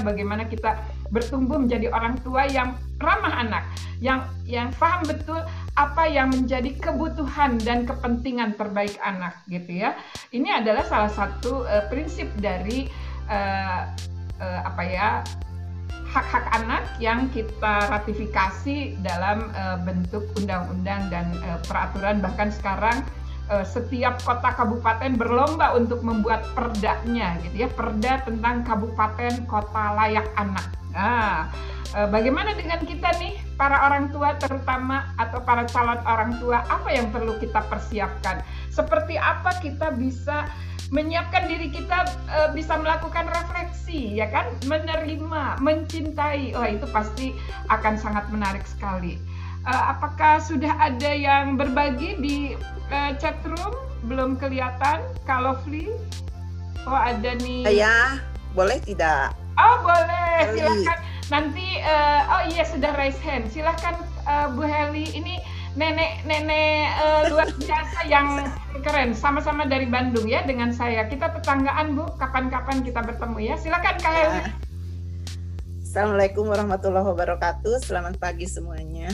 [0.00, 0.80] Bagaimana kita
[1.12, 3.68] bertumbuh menjadi orang tua yang ramah anak,
[4.00, 5.44] yang yang paham betul
[5.76, 9.92] apa yang menjadi kebutuhan dan kepentingan terbaik anak gitu ya.
[10.32, 12.88] Ini adalah salah satu uh, prinsip dari
[13.28, 13.92] uh,
[14.40, 15.20] uh, apa ya
[16.14, 23.02] hak-hak anak yang kita ratifikasi dalam uh, bentuk undang-undang dan uh, peraturan bahkan sekarang
[23.50, 30.30] uh, setiap kota kabupaten berlomba untuk membuat perdanya gitu ya perda tentang kabupaten kota layak
[30.38, 30.70] anak.
[30.94, 31.50] Nah,
[31.94, 36.90] Eh, bagaimana dengan kita nih, para orang tua terutama atau para calon orang tua, apa
[36.90, 38.42] yang perlu kita persiapkan?
[38.66, 40.50] Seperti apa kita bisa
[40.92, 44.52] menyiapkan diri kita uh, bisa melakukan refleksi, ya kan?
[44.68, 46.52] Menerima, mencintai.
[46.56, 47.32] Oh, itu pasti
[47.72, 49.16] akan sangat menarik sekali.
[49.64, 52.36] Uh, apakah sudah ada yang berbagi di
[52.92, 53.72] uh, chat room?
[54.04, 55.88] Belum kelihatan, kalau Fli?
[56.84, 57.64] Oh, ada nih.
[57.72, 58.20] Ya,
[58.52, 59.32] boleh tidak?
[59.56, 60.52] Oh, boleh.
[60.52, 60.98] Silakan
[61.32, 63.48] Nanti uh, oh iya sudah raise hand.
[63.48, 63.96] Silahkan
[64.28, 65.08] uh, Bu Heli.
[65.16, 65.40] Ini
[65.74, 68.46] nenek-nenek uh, luar biasa yang
[68.82, 69.10] keren.
[69.14, 71.06] Sama-sama dari Bandung ya dengan saya.
[71.10, 72.06] Kita tetanggaan Bu.
[72.18, 73.54] Kapan-kapan kita bertemu ya.
[73.58, 74.38] Silahkan Kak Heli.
[74.38, 74.46] Ya.
[75.82, 77.82] Assalamualaikum warahmatullahi wabarakatuh.
[77.82, 79.10] Selamat pagi semuanya.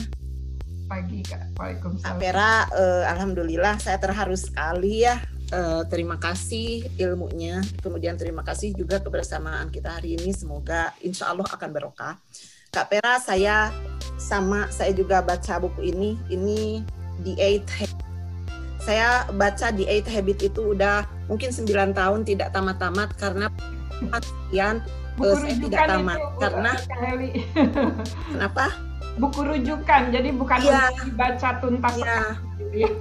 [0.89, 1.57] Pagi Kak.
[1.57, 2.17] Waalaikumsalam.
[2.17, 5.21] Apera, uh, alhamdulillah saya terharu sekali ya
[5.51, 7.61] uh, terima kasih ilmunya.
[7.83, 10.31] Kemudian terima kasih juga kebersamaan kita hari ini.
[10.33, 12.17] Semoga insya Allah akan berokah.
[12.71, 13.67] Kak Pera, saya
[14.15, 16.15] sama, saya juga baca buku ini.
[16.31, 16.87] Ini
[17.27, 17.99] The Eight Habit.
[18.79, 23.51] Saya baca The Eight Habit itu udah mungkin 9 tahun tidak tamat-tamat karena
[24.23, 24.79] sekian
[25.19, 26.15] uh, saya tidak tamat.
[26.15, 26.71] Itu, karena
[28.31, 28.65] kenapa?
[29.19, 31.95] Buku rujukan, jadi bukan ya, dibaca tuntas.
[31.99, 32.37] Ya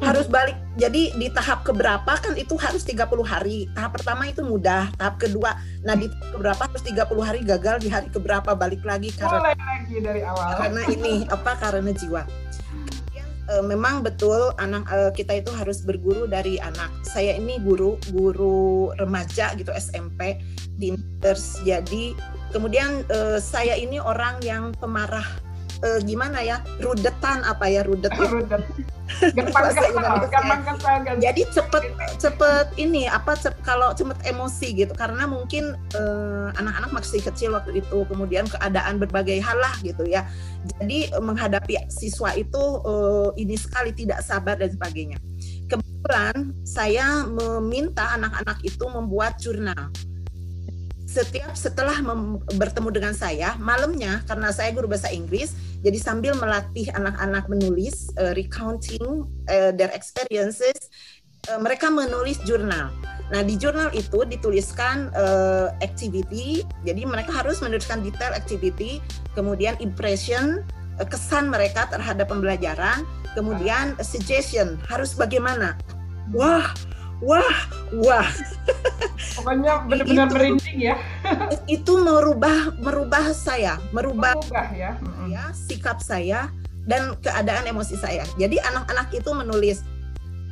[0.02, 0.58] harus balik.
[0.74, 3.70] Jadi di tahap keberapa kan itu harus 30 hari.
[3.76, 4.90] Tahap pertama itu mudah.
[4.98, 5.54] Tahap kedua
[5.86, 7.76] nah di tahap keberapa harus 30 hari gagal.
[7.84, 10.50] Di hari keberapa balik lagi karena Mulai lagi dari awal.
[10.58, 12.22] karena ini apa karena jiwa.
[13.50, 16.90] E, memang betul anak e, kita itu harus berguru dari anak.
[17.06, 20.42] Saya ini guru guru remaja gitu SMP
[20.80, 20.96] di
[21.62, 22.16] jadi
[22.50, 25.26] kemudian e, saya ini orang yang pemarah
[25.84, 28.62] uh, gimana ya rudetan apa ya rudet rudet.
[29.34, 29.74] Gampang
[30.62, 31.82] kesal, jadi cepet
[32.22, 34.94] cepet ini apa cep, kalau cepet emosi gitu.
[34.94, 40.30] Karena mungkin eh, anak-anak masih kecil waktu itu kemudian keadaan berbagai hal lah gitu ya.
[40.78, 45.18] Jadi uh, menghadapi siswa itu uh, ini sekali tidak sabar dan sebagainya.
[45.66, 49.90] Kebetulan saya meminta anak-anak itu membuat jurnal
[51.10, 51.98] setiap setelah
[52.54, 58.30] bertemu dengan saya malamnya karena saya guru bahasa Inggris jadi sambil melatih anak-anak menulis uh,
[58.38, 60.78] recounting uh, their experiences
[61.50, 62.94] uh, mereka menulis jurnal.
[63.34, 69.02] Nah di jurnal itu dituliskan uh, activity jadi mereka harus menuliskan detail activity
[69.34, 70.62] kemudian impression
[71.02, 73.02] uh, kesan mereka terhadap pembelajaran
[73.34, 75.74] kemudian suggestion harus bagaimana.
[76.30, 76.70] Wah
[77.24, 77.56] wah
[78.00, 78.28] wah.
[79.36, 80.96] Pokoknya benar-benar merinding ya.
[81.68, 84.92] itu merubah merubah saya merubah, merubah ya.
[85.28, 86.52] Ya sikap saya
[86.84, 88.24] dan keadaan emosi saya.
[88.36, 89.84] Jadi anak-anak itu menulis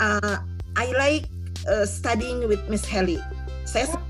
[0.01, 0.45] uh,
[0.79, 1.27] I like
[1.67, 3.19] uh, studying with Miss Helly
[3.69, 4.01] saya oh.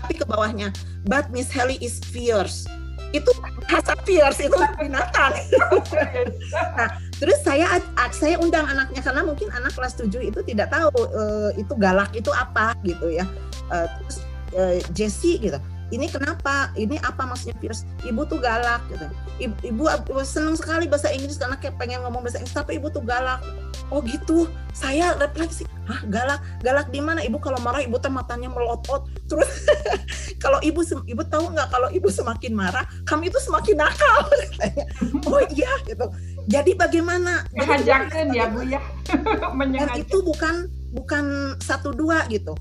[0.00, 0.72] tapi ke bawahnya
[1.04, 2.64] but Miss Helly is fierce.
[3.14, 3.30] Itu
[3.68, 5.38] bahasa fierce itu binatang.
[6.74, 6.88] nah,
[7.18, 7.78] terus saya
[8.10, 12.30] saya undang anaknya karena mungkin anak kelas 7 itu tidak tahu uh, itu galak itu
[12.34, 13.24] apa gitu ya.
[13.70, 14.16] Uh, terus
[14.54, 15.58] uh, Jessie gitu
[15.92, 16.74] ini kenapa?
[16.74, 19.06] Ini apa maksudnya virus ibu tuh galak gitu.
[19.44, 23.04] Ibu, ibu, seneng sekali bahasa Inggris karena kayak pengen ngomong bahasa Inggris tapi ibu tuh
[23.04, 23.38] galak.
[23.92, 24.48] Oh gitu?
[24.72, 26.40] Saya refleksi hah galak?
[26.64, 27.20] Galak di mana?
[27.20, 29.68] Ibu kalau marah ibu tuh matanya melotot terus
[30.42, 34.18] kalau ibu ibu tahu nggak kalau ibu semakin marah kami itu semakin nakal.
[35.28, 36.06] Oh iya gitu
[36.44, 37.48] jadi bagaimana?
[37.56, 38.80] Mengajarkan ya bu ya.
[39.80, 42.52] Dan itu bukan bukan satu dua gitu.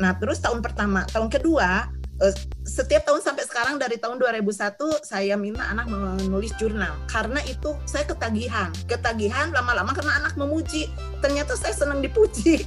[0.00, 1.88] Nah terus tahun pertama tahun kedua
[2.20, 2.34] uh,
[2.64, 6.96] setiap tahun sampai sekarang dari tahun 2001 saya minta anak menulis jurnal.
[7.08, 8.72] Karena itu saya ketagihan.
[8.88, 10.88] Ketagihan lama-lama karena anak memuji.
[11.20, 12.64] Ternyata saya senang dipuji.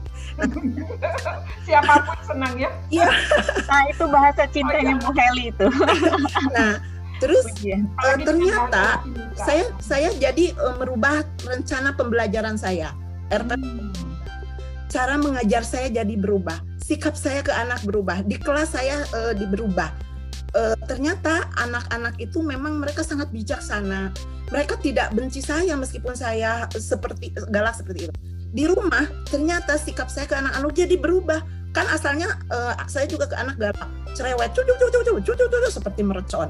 [1.66, 2.70] Siapa pun senang ya.
[2.94, 3.10] Iya.
[3.66, 5.68] Nah itu bahasa cintanya oh, Bu Heli itu.
[6.54, 6.78] Nah
[7.20, 9.04] terus uh, ternyata
[9.36, 12.96] saya saya jadi uh, merubah rencana pembelajaran saya.
[13.30, 13.94] Hmm.
[14.90, 16.66] cara mengajar saya jadi berubah.
[16.82, 18.26] Sikap saya ke anak berubah.
[18.26, 19.94] Di kelas saya uh, berubah.
[20.58, 24.10] Uh, ternyata anak-anak itu memang mereka sangat bijaksana.
[24.50, 28.14] Mereka tidak benci saya meskipun saya seperti galak seperti itu.
[28.50, 31.46] Di rumah ternyata sikap saya ke anak-anak jadi berubah.
[31.70, 33.86] Kan asalnya uh, saya juga ke anak galak.
[34.18, 36.50] Cerewet cucu cucu cucu cucu cucu seperti merecon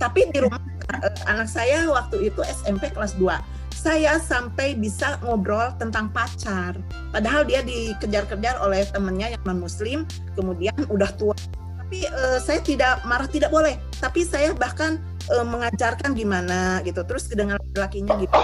[0.00, 0.60] tapi di rumah
[0.90, 6.78] uh, anak saya waktu itu SMP kelas 2 saya sampai bisa ngobrol tentang pacar.
[7.12, 10.08] Padahal dia dikejar-kejar oleh temennya yang non muslim,
[10.38, 11.36] kemudian udah tua.
[11.84, 13.76] Tapi uh, saya tidak marah tidak boleh.
[14.00, 17.04] Tapi saya bahkan uh, mengajarkan gimana gitu.
[17.04, 18.38] Terus dengan lakinya gitu.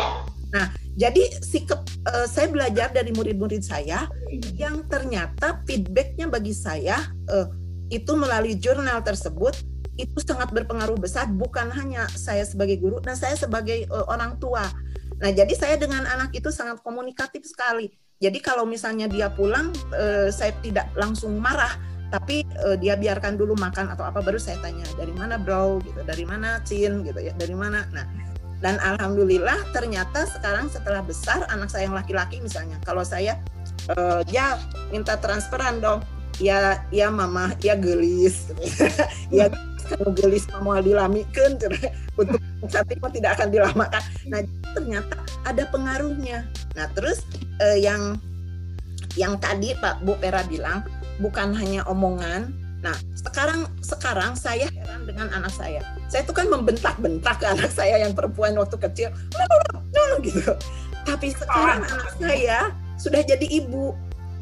[0.51, 4.11] Nah, jadi sikap uh, saya belajar dari murid-murid saya
[4.59, 7.47] yang ternyata feedbacknya bagi saya uh,
[7.89, 9.55] itu melalui jurnal tersebut
[10.01, 14.65] itu sangat berpengaruh besar bukan hanya saya sebagai guru dan saya sebagai uh, orang tua.
[15.21, 17.93] Nah, jadi saya dengan anak itu sangat komunikatif sekali.
[18.21, 21.73] Jadi kalau misalnya dia pulang, eh, saya tidak langsung marah,
[22.13, 26.05] tapi eh, dia biarkan dulu makan atau apa baru saya tanya dari mana bro, gitu,
[26.05, 27.89] dari mana Cin, gitu ya, dari mana.
[27.97, 28.05] Nah,
[28.61, 33.41] dan alhamdulillah ternyata sekarang setelah besar anak saya yang laki-laki misalnya, kalau saya
[34.29, 34.61] ya
[34.93, 36.05] minta transferan dong,
[36.37, 38.53] ya ya mama ya gelis,
[39.33, 39.49] ya
[39.91, 41.59] kalau gelis mau dilamikan
[42.15, 42.39] untuk
[42.71, 44.03] saat ini tidak akan dilamakan.
[44.31, 44.41] Nah
[44.79, 46.47] ternyata ada pengaruhnya.
[46.79, 47.27] Nah terus
[47.59, 48.15] eh, yang
[49.19, 50.87] yang tadi Pak Bu Pera bilang
[51.19, 52.55] bukan hanya omongan.
[52.81, 55.83] Nah sekarang sekarang saya heran dengan anak saya.
[56.07, 59.11] Saya itu kan membentak-bentak ke anak saya yang perempuan waktu kecil,
[60.23, 60.55] gitu.
[61.05, 63.93] Tapi sekarang anak saya sudah jadi ibu.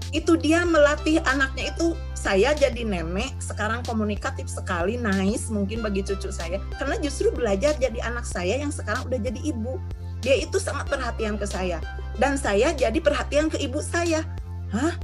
[0.08, 6.34] Itu dia melatih anaknya itu saya jadi nenek sekarang komunikatif sekali nice mungkin bagi cucu
[6.34, 6.58] saya.
[6.74, 9.78] Karena justru belajar jadi anak saya yang sekarang udah jadi ibu.
[10.18, 11.78] Dia itu sangat perhatian ke saya.
[12.18, 14.26] Dan saya jadi perhatian ke ibu saya.
[14.74, 14.98] Hah?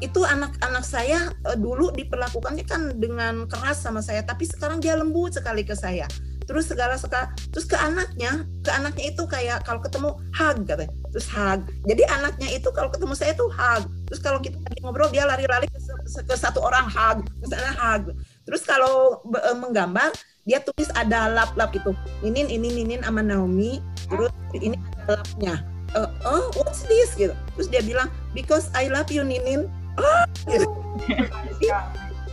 [0.00, 5.36] Itu anak-anak saya uh, dulu diperlakukannya kan dengan keras sama saya tapi sekarang dia lembut
[5.36, 6.04] sekali ke saya
[6.46, 10.94] terus segala segala terus ke anaknya ke anaknya itu kayak kalau ketemu hug katanya.
[11.14, 11.60] Terus hug.
[11.86, 13.82] Jadi anaknya itu kalau ketemu saya tuh hug.
[14.10, 17.26] Terus kalau kita lagi ngobrol dia lari-lari ke, ke satu orang hug.
[17.42, 18.14] Misalnya hug.
[18.46, 20.14] Terus kalau e, menggambar
[20.46, 21.94] dia tulis ada lap-lap gitu.
[22.22, 23.82] Ninin ini Ninin sama Naomi.
[24.06, 25.54] Terus ini ada lapnya.
[25.94, 27.14] Uh, oh what's this?
[27.18, 27.34] Gitu.
[27.58, 29.66] Terus dia bilang because I love you Ninin.
[29.98, 30.66] Oh gitu.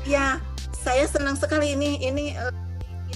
[0.04, 0.44] Ya
[0.84, 2.52] saya senang sekali ini ini uh,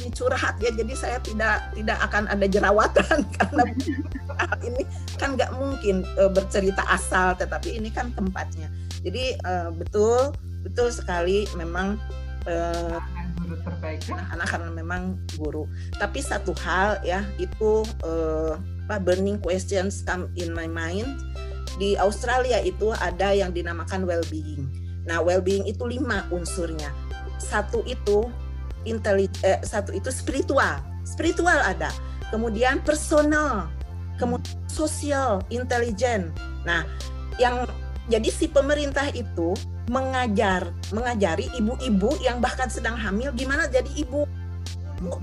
[0.07, 3.63] ini curhat ya jadi saya tidak tidak akan ada jerawatan karena
[4.63, 4.83] ini
[5.19, 8.71] kan nggak mungkin uh, bercerita asal tetapi ini kan tempatnya.
[9.03, 10.31] Jadi uh, betul
[10.63, 11.99] betul sekali memang
[13.43, 15.01] guru terbaik anak-anak karena memang
[15.35, 15.67] guru.
[15.99, 18.55] Tapi satu hal ya itu uh,
[18.87, 21.19] apa burning questions come in my mind.
[21.75, 24.71] Di Australia itu ada yang dinamakan well-being.
[25.03, 26.95] Nah well-being itu lima unsurnya.
[27.37, 28.31] Satu itu
[28.87, 30.79] intelijen eh, satu itu spiritual.
[31.03, 31.91] Spiritual ada.
[32.31, 33.67] Kemudian personal.
[34.15, 36.29] Kemudian sosial intelijen
[36.61, 36.85] nah
[37.41, 37.65] yang
[38.07, 39.57] jadi si pemerintah itu
[39.89, 44.29] mengajar mengajari ibu-ibu yang bahkan sedang hamil gimana jadi ibu?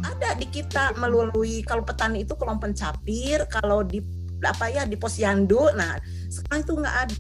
[0.02, 3.98] Ada di kita melalui kalau petani itu kelompok pencapir kalau di
[4.44, 5.96] apa ya di posyandu nah
[6.28, 7.16] sekarang itu nggak ada.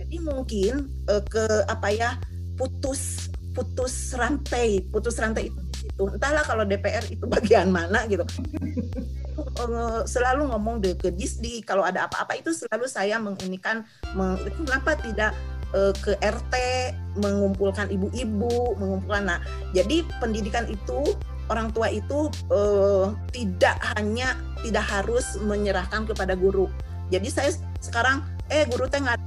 [0.00, 0.72] Jadi mungkin
[1.08, 2.10] eh, ke apa ya
[2.56, 4.82] putus putus rantai.
[4.88, 5.60] Putus rantai itu
[6.00, 8.24] itu entahlah kalau DPR itu bagian mana gitu.
[9.40, 13.84] Eh, selalu ngomong ke Disdi kalau ada apa-apa itu selalu saya menginikan
[14.16, 15.36] meng, kenapa tidak
[15.76, 16.54] uh, ke RT
[17.20, 19.28] mengumpulkan ibu-ibu mengumpulkan.
[19.28, 19.40] Nah
[19.76, 21.16] jadi pendidikan itu
[21.52, 26.68] orang tua itu uh, tidak hanya tidak harus menyerahkan kepada guru.
[27.12, 27.50] Jadi saya
[27.84, 29.18] sekarang eh guru teh nggak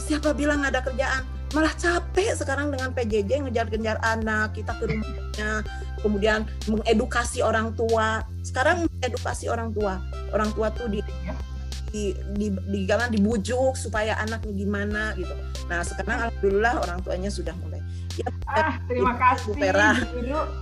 [0.00, 1.22] siapa bilang nggak ada kerjaan?
[1.54, 5.62] Malah capek sekarang dengan PJJ ngejar-ngejar anak kita ke rumahnya
[6.04, 8.20] kemudian mengedukasi orang tua.
[8.44, 10.04] Sekarang mengedukasi orang tua.
[10.36, 11.00] Orang tua tuh di
[11.94, 15.32] di di, di jangan dibujuk supaya anaknya gimana gitu.
[15.70, 17.80] Nah sekarang alhamdulillah orang tuanya sudah mulai.
[18.14, 19.90] Ya ah, terima kasih Bu Pera.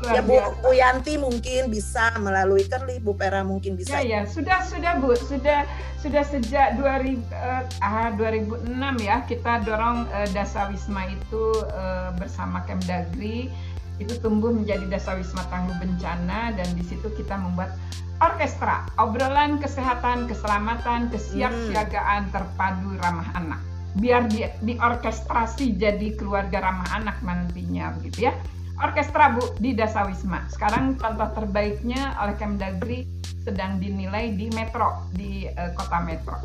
[0.09, 4.01] Ya Bu, Bu Yanti mungkin bisa melalui Kerli Bu Pera mungkin bisa.
[4.01, 5.13] Ya ya sudah sudah Bu.
[5.17, 5.69] Sudah
[6.01, 8.73] sudah sejak 2000 uh, ah, 2006
[9.05, 11.45] ya kita dorong uh, Dasawisma itu
[11.77, 13.53] uh, bersama Kemdagri
[14.01, 17.77] itu tumbuh menjadi Dasawisma Tangguh Bencana dan di situ kita membuat
[18.23, 23.61] orkestra, obrolan kesehatan, keselamatan, kesiapsiagaan terpadu ramah anak.
[23.99, 28.33] Biar di, diorkestrasi jadi keluarga ramah anak nantinya begitu ya.
[28.81, 30.49] Orkestra Bu di Dasawisma.
[30.49, 33.05] Sekarang contoh terbaiknya oleh Kemdagri
[33.43, 36.41] sedang dinilai di Metro, di uh, kota Metro.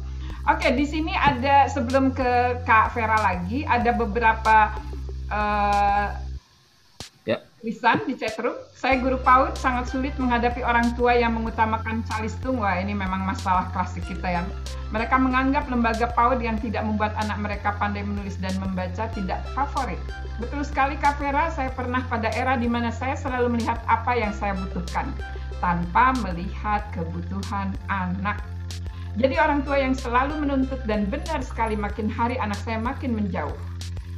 [0.48, 4.76] Oke, di sini ada sebelum ke Kak Vera lagi ada beberapa
[5.32, 6.27] uh,
[7.58, 8.54] tulisan di chatroom.
[8.78, 12.62] Saya guru PAUD sangat sulit menghadapi orang tua yang mengutamakan calistung.
[12.62, 14.42] Wah, ini memang masalah klasik kita ya.
[14.94, 20.00] Mereka menganggap lembaga PAUD yang tidak membuat anak mereka pandai menulis dan membaca tidak favorit.
[20.38, 24.30] Betul sekali Kak Vera, saya pernah pada era di mana saya selalu melihat apa yang
[24.38, 25.10] saya butuhkan
[25.58, 28.38] tanpa melihat kebutuhan anak
[29.18, 33.58] jadi orang tua yang selalu menuntut dan benar sekali makin hari anak saya makin menjauh.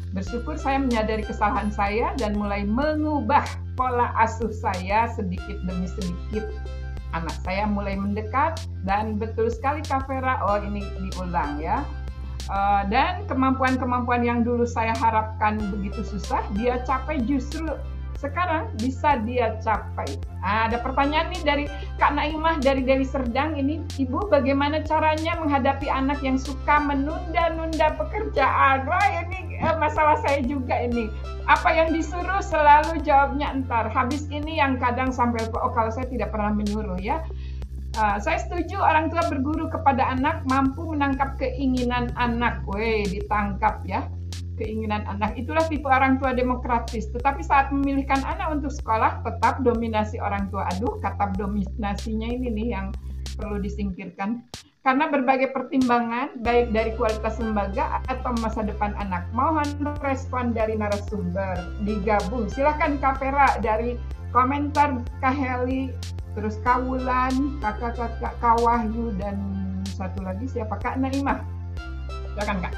[0.09, 3.45] Bersyukur saya menyadari kesalahan saya dan mulai mengubah
[3.77, 6.49] pola asuh saya sedikit demi sedikit.
[7.13, 11.85] Anak saya mulai mendekat dan betul sekali Kak Vera, oh ini diulang ya.
[12.49, 17.69] Uh, dan kemampuan-kemampuan yang dulu saya harapkan begitu susah, dia capai justru
[18.19, 20.19] sekarang bisa dia capai.
[20.43, 25.87] Nah, ada pertanyaan nih dari Kak Naimah dari Dewi Serdang ini, Ibu bagaimana caranya menghadapi
[25.87, 28.83] anak yang suka menunda-nunda pekerjaan?
[28.83, 29.48] Wah ini eh,
[29.89, 31.09] masalah saya juga ini.
[31.49, 33.89] Apa yang disuruh selalu jawabnya entar.
[33.89, 37.25] Habis ini yang kadang sampai oh kalau saya tidak pernah menyuruh ya.
[37.97, 42.61] Uh, saya setuju orang tua berguru kepada anak mampu menangkap keinginan anak.
[42.69, 44.05] Weh, ditangkap ya
[44.61, 45.33] keinginan anak.
[45.39, 47.09] Itulah tipe orang tua demokratis.
[47.09, 50.67] Tetapi saat memilihkan anak untuk sekolah, tetap dominasi orang tua.
[50.75, 52.93] Aduh, kata dominasinya ini nih yang
[53.39, 54.43] perlu disingkirkan.
[54.89, 59.21] Karena berbagai pertimbangan, baik dari kualitas lembaga atau masa depan anak.
[59.37, 62.49] Mohon respon dari narasumber, digabung.
[62.49, 64.01] Silahkan Kak Vera dari
[64.33, 65.93] komentar Kak Heli,
[66.33, 69.37] terus Kawulan, kakak-kakak Kak Wahyu, dan
[69.93, 71.37] satu lagi siapa Kak Naimah.
[72.33, 72.73] Silakan Kak.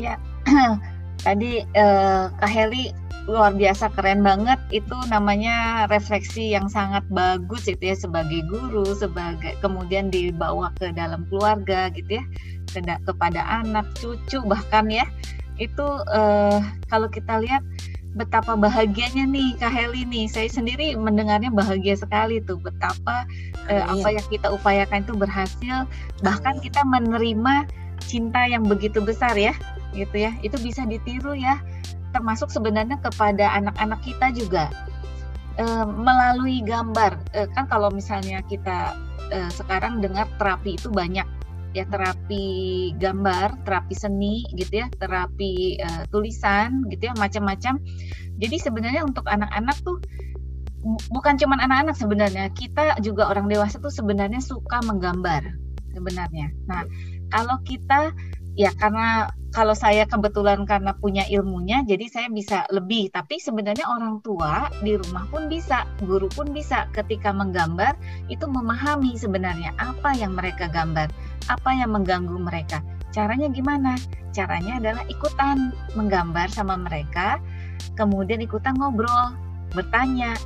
[0.00, 0.16] Ya,
[1.28, 2.88] tadi eh, Kak Heli
[3.26, 4.58] luar biasa keren banget.
[4.74, 11.26] Itu namanya refleksi yang sangat bagus itu ya sebagai guru sebagai kemudian dibawa ke dalam
[11.30, 12.24] keluarga gitu ya
[13.04, 15.06] kepada anak cucu bahkan ya.
[15.60, 16.58] Itu eh,
[16.90, 17.62] kalau kita lihat
[18.12, 20.26] betapa bahagianya nih Kak Heli nih.
[20.28, 23.24] Saya sendiri mendengarnya bahagia sekali tuh betapa
[23.70, 25.86] eh, apa yang kita upayakan itu berhasil.
[26.26, 27.70] Bahkan kita menerima
[28.02, 29.54] cinta yang begitu besar ya
[29.94, 30.34] gitu ya.
[30.42, 31.60] Itu bisa ditiru ya
[32.12, 34.68] termasuk sebenarnya kepada anak-anak kita juga.
[35.56, 37.16] E, melalui gambar.
[37.32, 38.96] E, kan kalau misalnya kita
[39.32, 41.24] e, sekarang dengar terapi itu banyak.
[41.72, 47.80] Ya terapi gambar terapi seni gitu ya terapi e, tulisan gitu ya macam-macam.
[48.36, 49.96] Jadi sebenarnya untuk anak-anak tuh
[51.14, 55.46] bukan cuma anak-anak sebenarnya kita juga orang dewasa tuh sebenarnya suka menggambar
[55.94, 56.50] sebenarnya.
[56.66, 56.84] Nah
[57.32, 58.12] kalau kita
[58.58, 63.12] ya karena kalau saya kebetulan karena punya ilmunya jadi saya bisa lebih.
[63.12, 66.88] Tapi sebenarnya orang tua di rumah pun bisa guru pun bisa.
[66.96, 67.92] Ketika menggambar
[68.32, 71.12] itu memahami sebenarnya apa yang mereka gambar
[71.52, 72.80] apa yang mengganggu mereka.
[73.12, 73.92] Caranya gimana?
[74.32, 77.36] Caranya adalah ikutan menggambar sama mereka
[77.94, 79.34] kemudian ikutan ngobrol
[79.72, 80.36] bertanya.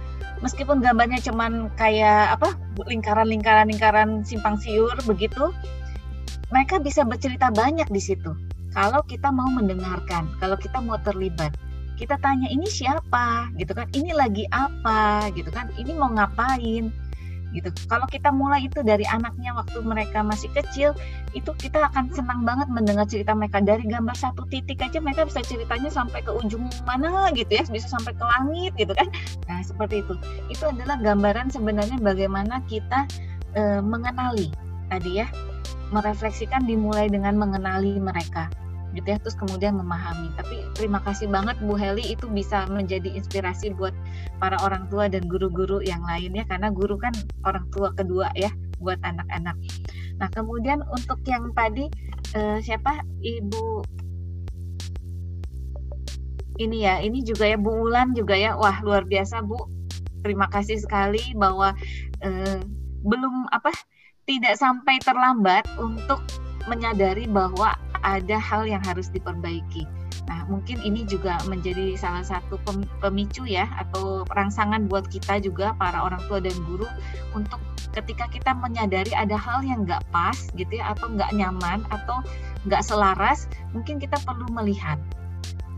[0.44, 2.52] Meskipun gambarnya cuman kayak apa
[2.84, 5.48] lingkaran-lingkaran lingkaran simpang siur begitu
[6.50, 8.34] mereka bisa bercerita banyak di situ.
[8.76, 11.56] Kalau kita mau mendengarkan, kalau kita mau terlibat,
[11.96, 13.88] kita tanya ini siapa, gitu kan?
[13.96, 15.72] Ini lagi apa, gitu kan?
[15.80, 16.92] Ini mau ngapain,
[17.56, 17.72] gitu.
[17.88, 20.92] Kalau kita mulai itu dari anaknya waktu mereka masih kecil,
[21.32, 25.40] itu kita akan senang banget mendengar cerita mereka dari gambar satu titik aja mereka bisa
[25.40, 29.08] ceritanya sampai ke ujung mana gitu ya, bisa sampai ke langit gitu kan.
[29.48, 30.14] Nah seperti itu.
[30.52, 33.08] Itu adalah gambaran sebenarnya bagaimana kita
[33.56, 34.52] e, mengenali
[34.92, 35.26] tadi ya
[35.94, 38.50] merefleksikan dimulai dengan mengenali mereka
[38.96, 40.32] gitu ya terus kemudian memahami.
[40.40, 43.92] Tapi terima kasih banget Bu Heli itu bisa menjadi inspirasi buat
[44.40, 47.12] para orang tua dan guru-guru yang lainnya karena guru kan
[47.44, 48.48] orang tua kedua ya
[48.80, 49.54] buat anak-anak.
[50.16, 51.92] Nah kemudian untuk yang tadi
[52.32, 53.04] eh, siapa?
[53.20, 53.84] Ibu
[56.56, 58.56] ini ya ini juga ya Bu Ulan juga ya.
[58.56, 59.60] Wah luar biasa Bu.
[60.24, 61.76] Terima kasih sekali bahwa
[62.24, 62.58] eh,
[63.06, 63.70] belum apa
[64.26, 66.18] tidak sampai terlambat untuk
[66.66, 69.86] menyadari bahwa ada hal yang harus diperbaiki.
[70.26, 72.58] Nah, mungkin ini juga menjadi salah satu
[72.98, 76.90] pemicu ya atau rangsangan buat kita juga para orang tua dan guru
[77.38, 77.62] untuk
[77.94, 82.26] ketika kita menyadari ada hal yang nggak pas gitu ya atau nggak nyaman atau
[82.66, 84.98] nggak selaras, mungkin kita perlu melihat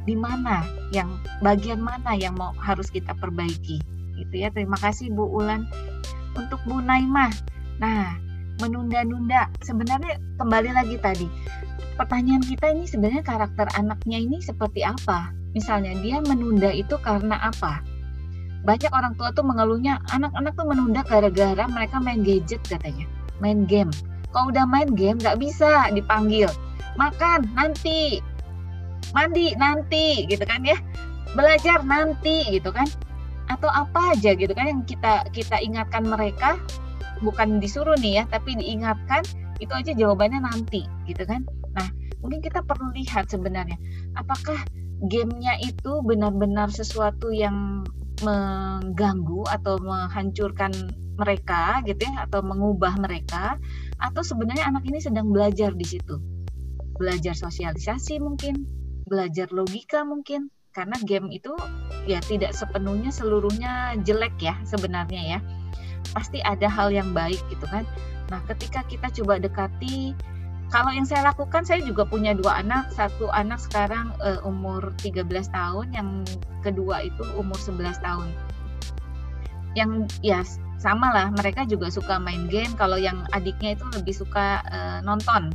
[0.09, 0.65] di mana
[0.97, 1.13] yang
[1.45, 3.77] bagian mana yang mau harus kita perbaiki.
[4.17, 5.69] Gitu ya terima kasih Bu Ulan.
[6.33, 7.29] Untuk Bu Naimah.
[7.77, 8.28] Nah
[8.59, 9.51] menunda-nunda.
[9.63, 11.27] Sebenarnya kembali lagi tadi
[11.99, 15.35] pertanyaan kita ini sebenarnya karakter anaknya ini seperti apa?
[15.53, 17.83] Misalnya dia menunda itu karena apa?
[18.63, 23.11] Banyak orang tua tuh mengeluhnya anak-anak tuh menunda gara-gara mereka main gadget katanya
[23.43, 23.91] main game.
[24.31, 26.47] Kalau udah main game nggak bisa dipanggil.
[26.95, 28.23] Makan nanti.
[29.17, 30.77] Mandi nanti gitu kan ya.
[31.33, 32.87] Belajar nanti gitu kan.
[33.49, 36.61] Atau apa aja gitu kan yang kita kita ingatkan mereka
[37.21, 39.23] bukan disuruh nih ya tapi diingatkan
[39.59, 41.43] itu aja jawabannya nanti gitu kan?
[41.75, 41.89] Nah
[42.23, 43.79] mungkin kita perlu lihat sebenarnya
[44.19, 44.59] apakah
[45.07, 47.87] gamenya itu benar-benar sesuatu yang
[48.19, 50.75] mengganggu atau menghancurkan
[51.19, 53.59] mereka gitu ya atau mengubah mereka
[53.99, 56.19] atau sebenarnya anak ini sedang belajar di situ?
[56.99, 58.67] Belajar sosialisasi mungkin
[59.07, 61.51] belajar logika mungkin karena game itu
[62.07, 65.41] ya tidak sepenuhnya seluruhnya jelek ya sebenarnya ya
[66.19, 67.87] pasti ada hal yang baik gitu kan.
[68.35, 70.19] Nah ketika kita coba dekati
[70.69, 72.91] kalau yang saya lakukan saya juga punya dua anak.
[72.91, 76.27] Satu anak sekarang uh, umur 13 tahun yang
[76.61, 78.29] kedua itu umur 11 tahun.
[79.79, 80.43] Yang ya
[80.77, 82.75] sama lah mereka juga suka main game.
[82.75, 85.55] Kalau yang adiknya itu lebih suka uh, nonton.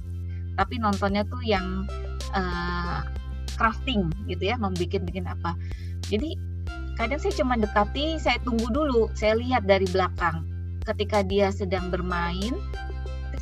[0.57, 1.85] Tapi nontonnya tuh yang
[2.33, 3.05] uh,
[3.53, 5.53] crafting gitu ya membuat bikin apa.
[6.09, 6.33] Jadi
[6.97, 10.52] kadang saya cuma dekati saya tunggu dulu saya lihat dari belakang
[10.83, 12.55] ketika dia sedang bermain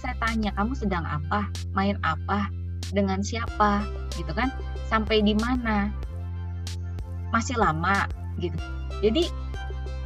[0.02, 1.46] saya tanya kamu sedang apa?
[1.78, 2.50] Main apa?
[2.90, 3.86] Dengan siapa?
[4.18, 4.50] Gitu kan?
[4.90, 5.94] Sampai di mana?
[7.30, 8.10] Masih lama.
[8.42, 8.58] Gitu.
[9.06, 9.30] Jadi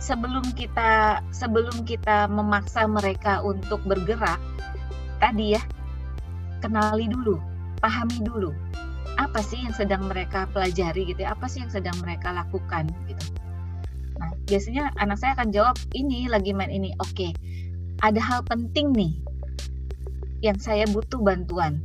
[0.03, 4.38] sebelum kita sebelum kita memaksa mereka untuk bergerak
[5.17, 5.63] tadi ya
[6.59, 7.39] kenali dulu
[7.79, 8.51] pahami dulu
[9.15, 11.31] apa sih yang sedang mereka pelajari gitu ya?
[11.31, 13.23] Apa sih yang sedang mereka lakukan gitu
[14.16, 16.95] nah biasanya anak saya akan jawab ini lagi main ini.
[17.03, 17.36] Oke
[18.03, 19.13] ada hal penting nih
[20.43, 21.80] yang saya butuh bantuan.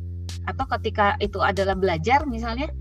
[0.49, 2.73] Atau ketika itu adalah belajar misalnya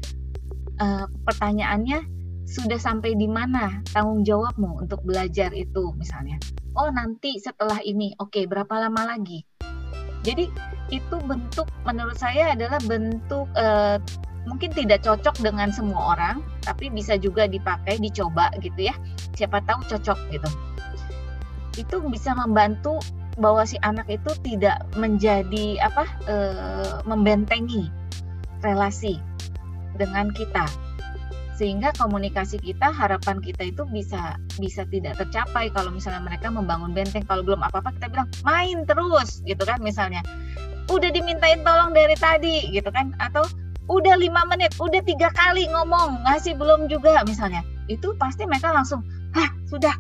[0.82, 2.02] uh, pertanyaannya
[2.50, 5.94] sudah sampai di mana tanggung jawabmu untuk belajar itu?
[5.94, 6.42] misalnya.
[6.74, 8.18] Oh nanti setelah ini.
[8.18, 9.46] Oke berapa lama lagi?
[10.26, 10.50] Jadi
[10.90, 14.02] itu bentuk menurut saya adalah bentuk uh,
[14.48, 18.96] mungkin tidak cocok dengan semua orang, tapi bisa juga dipakai, dicoba gitu ya.
[19.36, 20.50] Siapa tahu cocok gitu.
[21.80, 23.00] Itu bisa membantu
[23.40, 26.36] bahwa si anak itu tidak menjadi apa e,
[27.08, 27.88] membentengi
[28.60, 29.16] relasi
[29.96, 30.68] dengan kita
[31.60, 37.28] sehingga komunikasi kita harapan kita itu bisa bisa tidak tercapai kalau misalnya mereka membangun benteng
[37.28, 40.24] kalau belum apa-apa kita bilang main terus gitu kan misalnya
[40.88, 43.44] udah dimintain tolong dari tadi gitu kan atau
[43.90, 49.02] udah lima menit, udah tiga kali ngomong, ngasih belum juga misalnya, itu pasti mereka langsung,
[49.34, 49.98] hah sudah,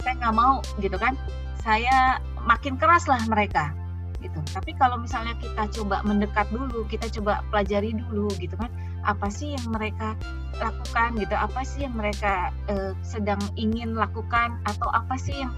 [0.00, 1.18] saya nggak mau gitu kan,
[1.60, 3.74] saya makin keras lah mereka
[4.22, 4.38] gitu.
[4.54, 8.70] Tapi kalau misalnya kita coba mendekat dulu, kita coba pelajari dulu gitu kan,
[9.02, 10.14] apa sih yang mereka
[10.62, 15.50] lakukan gitu, apa sih yang mereka uh, sedang ingin lakukan, atau apa sih yang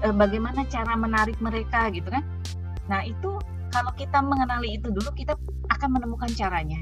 [0.00, 2.24] uh, bagaimana cara menarik mereka gitu kan.
[2.88, 3.36] Nah itu
[3.68, 5.36] kalau kita mengenali itu dulu, kita
[5.68, 6.80] akan menemukan caranya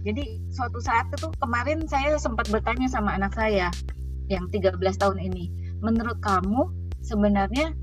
[0.00, 3.68] jadi suatu saat itu kemarin saya sempat bertanya sama anak saya
[4.32, 6.72] yang 13 tahun ini, menurut kamu
[7.04, 7.76] sebenarnya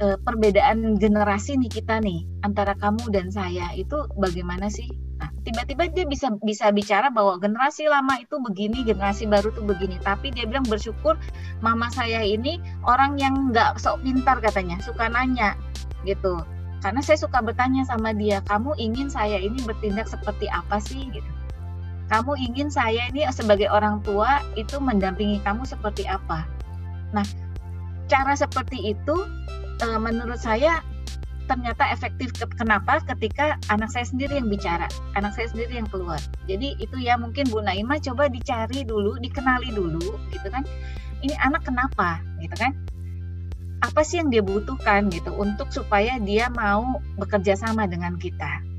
[0.00, 4.88] e, perbedaan generasi nih kita nih antara kamu dan saya itu bagaimana sih?
[5.20, 10.00] Nah, tiba-tiba dia bisa bisa bicara bahwa generasi lama itu begini, generasi baru tuh begini.
[10.00, 11.20] Tapi dia bilang bersyukur
[11.60, 12.56] mama saya ini
[12.88, 15.60] orang yang nggak sok pintar katanya, suka nanya
[16.08, 16.40] gitu.
[16.80, 21.39] Karena saya suka bertanya sama dia, kamu ingin saya ini bertindak seperti apa sih gitu
[22.10, 26.42] kamu ingin saya ini sebagai orang tua itu mendampingi kamu seperti apa.
[27.14, 27.22] Nah,
[28.10, 29.16] cara seperti itu
[29.78, 30.82] e, menurut saya
[31.46, 32.34] ternyata efektif.
[32.58, 32.98] Kenapa?
[33.06, 36.18] Ketika anak saya sendiri yang bicara, anak saya sendiri yang keluar.
[36.50, 40.66] Jadi itu ya mungkin Bu Naima coba dicari dulu, dikenali dulu, gitu kan.
[41.22, 42.74] Ini anak kenapa, gitu kan?
[43.82, 48.69] Apa sih yang dia butuhkan gitu untuk supaya dia mau bekerja sama dengan kita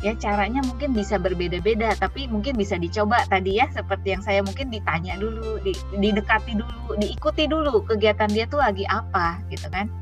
[0.00, 4.72] ya caranya mungkin bisa berbeda-beda tapi mungkin bisa dicoba tadi ya seperti yang saya mungkin
[4.72, 9.92] ditanya dulu di, didekati dulu diikuti dulu kegiatan dia tuh lagi apa gitu kan.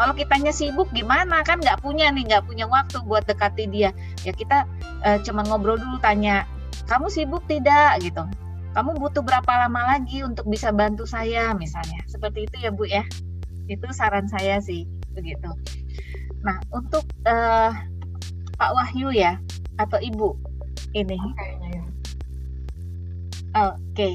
[0.00, 1.44] Kalau kitanya sibuk gimana?
[1.44, 3.92] Kan nggak punya nih nggak punya waktu buat dekati dia.
[4.24, 4.64] Ya kita
[5.04, 6.48] uh, cuma ngobrol dulu tanya
[6.88, 8.00] kamu sibuk tidak?
[8.00, 8.24] Gitu.
[8.72, 11.52] Kamu butuh berapa lama lagi untuk bisa bantu saya?
[11.52, 12.00] misalnya.
[12.08, 13.04] Seperti itu ya bu ya.
[13.68, 15.52] Itu saran saya sih begitu.
[16.40, 17.76] Nah untuk uh,
[18.60, 19.40] Pak Wahyu ya
[19.80, 20.36] atau Ibu
[20.92, 21.16] ini.
[23.56, 23.72] Oke.
[23.96, 24.14] Okay.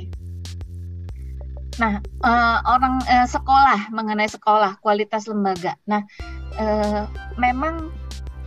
[1.75, 5.75] Nah, uh, orang uh, sekolah mengenai sekolah, kualitas lembaga.
[5.91, 6.07] Nah,
[6.55, 7.03] uh,
[7.35, 7.91] memang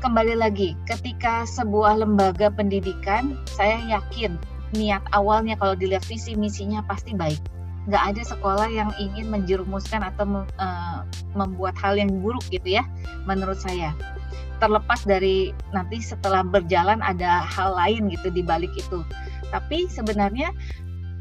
[0.00, 4.40] kembali lagi ketika sebuah lembaga pendidikan, saya yakin
[4.72, 7.40] niat awalnya kalau dilihat visi misinya pasti baik.
[7.88, 11.04] Nggak ada sekolah yang ingin menjerumuskan atau uh,
[11.36, 12.84] membuat hal yang buruk gitu ya,
[13.28, 13.92] menurut saya.
[14.58, 19.06] Terlepas dari nanti setelah berjalan ada hal lain gitu di balik itu.
[19.54, 20.50] Tapi sebenarnya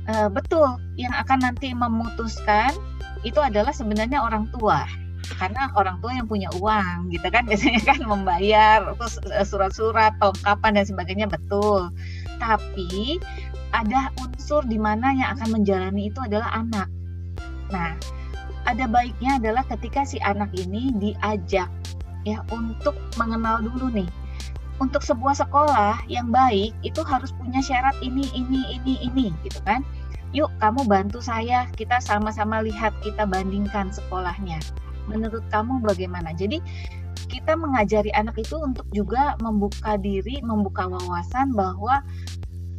[0.09, 2.73] uh, betul yang akan nanti memutuskan
[3.21, 4.85] itu adalah sebenarnya orang tua.
[5.37, 10.81] Karena orang tua yang punya uang gitu kan biasanya kan membayar terus eh, surat-surat pelengkapan
[10.81, 11.91] dan sebagainya betul.
[12.41, 13.21] Tapi
[13.75, 16.87] ada unsur di mana yang akan menjalani itu adalah anak.
[17.69, 17.93] Nah
[18.67, 21.71] ada baiknya adalah ketika si anak ini diajak
[22.35, 24.09] ya untuk mengenal dulu nih.
[24.77, 29.81] Untuk sebuah sekolah yang baik itu harus punya syarat ini ini ini ini gitu kan?
[30.35, 34.59] Yuk kamu bantu saya kita sama-sama lihat kita bandingkan sekolahnya.
[35.07, 36.35] Menurut kamu bagaimana?
[36.35, 36.61] Jadi
[37.25, 42.05] kita mengajari anak itu untuk juga membuka diri membuka wawasan bahwa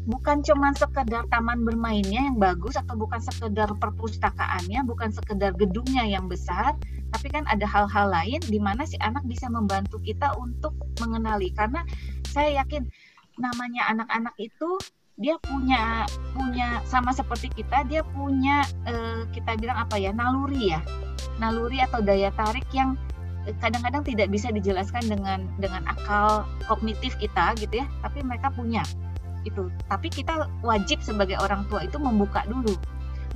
[0.08, 6.26] bukan cuma sekedar taman bermainnya yang bagus atau bukan sekedar perpustakaannya bukan sekedar gedungnya yang
[6.26, 6.72] besar
[7.12, 11.48] tapi kan ada hal-hal lain di mana si anak bisa membantu kita untuk mengenali.
[11.56, 11.84] Karena
[12.28, 12.84] saya yakin
[13.40, 14.76] namanya anak-anak itu
[15.18, 16.06] dia punya
[16.36, 20.80] punya sama seperti kita dia punya eh, kita bilang apa ya naluri ya.
[21.40, 22.98] Naluri atau daya tarik yang
[23.64, 28.84] kadang-kadang tidak bisa dijelaskan dengan dengan akal kognitif kita gitu ya tapi mereka punya
[29.44, 32.74] itu tapi kita wajib sebagai orang tua itu membuka dulu.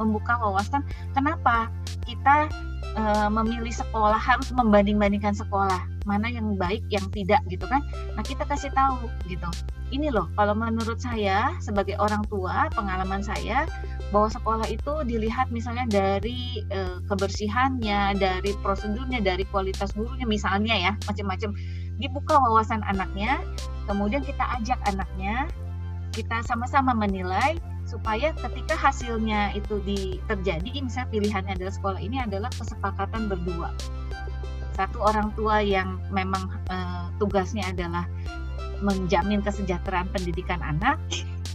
[0.01, 0.83] Membuka wawasan
[1.13, 1.69] kenapa
[2.09, 2.49] kita
[2.97, 5.85] e, memilih sekolah harus membanding-bandingkan sekolah.
[6.09, 7.85] Mana yang baik yang tidak gitu kan?
[8.19, 9.47] Nah kita kasih tahu gitu.
[9.93, 13.69] Ini loh kalau menurut saya sebagai orang tua pengalaman saya
[14.09, 20.93] bahwa sekolah itu dilihat misalnya dari e, kebersihannya dari prosedurnya dari kualitas gurunya misalnya ya
[21.05, 21.53] macam-macam.
[22.01, 23.45] Dibuka wawasan anaknya
[23.85, 25.47] kemudian kita ajak anaknya
[26.13, 27.57] kita sama-sama menilai
[27.89, 33.75] supaya ketika hasilnya itu di, terjadi misalnya pilihannya adalah sekolah ini adalah kesepakatan berdua.
[34.73, 36.77] Satu orang tua yang memang e,
[37.21, 38.09] tugasnya adalah
[38.81, 40.97] menjamin kesejahteraan pendidikan anak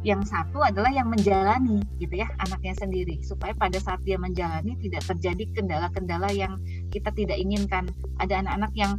[0.05, 3.17] yang satu adalah yang menjalani gitu ya anaknya sendiri.
[3.25, 6.61] Supaya pada saat dia menjalani tidak terjadi kendala-kendala yang
[6.93, 7.89] kita tidak inginkan.
[8.21, 8.93] Ada anak-anak yang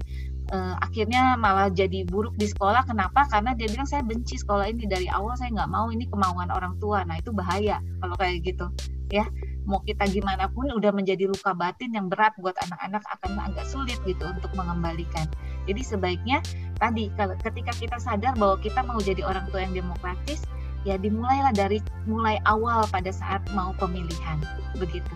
[0.53, 2.85] uh, akhirnya malah jadi buruk di sekolah.
[2.89, 3.29] Kenapa?
[3.29, 6.77] Karena dia bilang saya benci sekolah ini dari awal saya nggak mau ini kemauan orang
[6.81, 7.05] tua.
[7.05, 8.67] Nah itu bahaya kalau kayak gitu
[9.13, 9.29] ya.
[9.69, 14.01] Mau kita gimana pun udah menjadi luka batin yang berat buat anak-anak akan agak sulit
[14.09, 15.29] gitu untuk mengembalikan.
[15.69, 16.41] Jadi sebaiknya
[16.81, 17.13] tadi
[17.45, 20.41] ketika kita sadar bahwa kita mau jadi orang tua yang demokratis
[20.89, 24.41] ya dimulailah dari mulai awal pada saat mau pemilihan
[24.81, 25.13] begitu.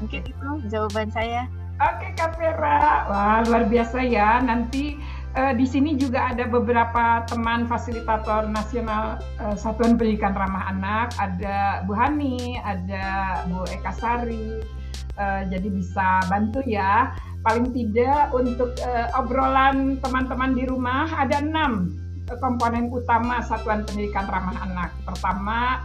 [0.00, 1.44] Mungkin itu jawaban saya
[1.82, 4.38] Oke Kak Vera, wah luar biasa ya.
[4.38, 4.94] Nanti
[5.34, 11.82] uh, di sini juga ada beberapa teman fasilitator nasional uh, Satuan Pendidikan Ramah Anak, ada
[11.82, 14.62] Bu Hani, ada Bu Eka Sari.
[15.18, 17.18] Uh, jadi bisa bantu ya.
[17.42, 21.98] Paling tidak untuk uh, obrolan teman-teman di rumah ada enam
[22.38, 24.94] komponen utama Satuan Pendidikan Ramah Anak.
[25.02, 25.82] Pertama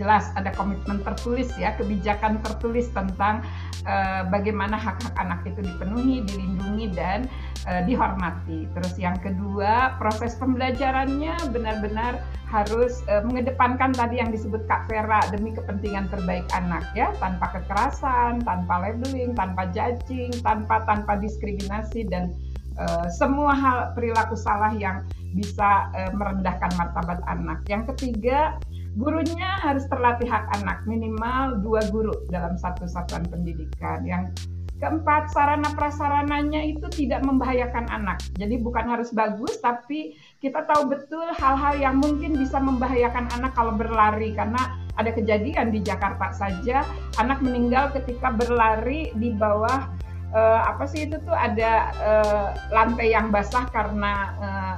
[0.00, 3.44] jelas ada komitmen tertulis ya, kebijakan tertulis tentang
[3.84, 7.28] uh, bagaimana hak-hak anak itu dipenuhi, dilindungi dan
[7.68, 8.64] uh, dihormati.
[8.72, 15.52] Terus yang kedua, proses pembelajarannya benar-benar harus uh, mengedepankan tadi yang disebut Kak Vera demi
[15.52, 22.32] kepentingan terbaik anak ya, tanpa kekerasan, tanpa labeling, tanpa judging, tanpa tanpa diskriminasi dan
[22.80, 25.04] uh, semua hal perilaku salah yang
[25.36, 27.62] bisa uh, merendahkan martabat anak.
[27.70, 28.58] Yang ketiga,
[28.98, 34.02] gurunya harus terlatih hak anak minimal dua guru dalam satu satuan pendidikan.
[34.02, 34.34] Yang
[34.80, 38.18] keempat sarana prasarananya itu tidak membahayakan anak.
[38.40, 43.76] Jadi bukan harus bagus tapi kita tahu betul hal-hal yang mungkin bisa membahayakan anak kalau
[43.76, 44.32] berlari.
[44.34, 46.82] Karena ada kejadian di Jakarta saja
[47.20, 49.86] anak meninggal ketika berlari di bawah
[50.34, 54.76] uh, apa sih itu tuh ada uh, lantai yang basah karena uh,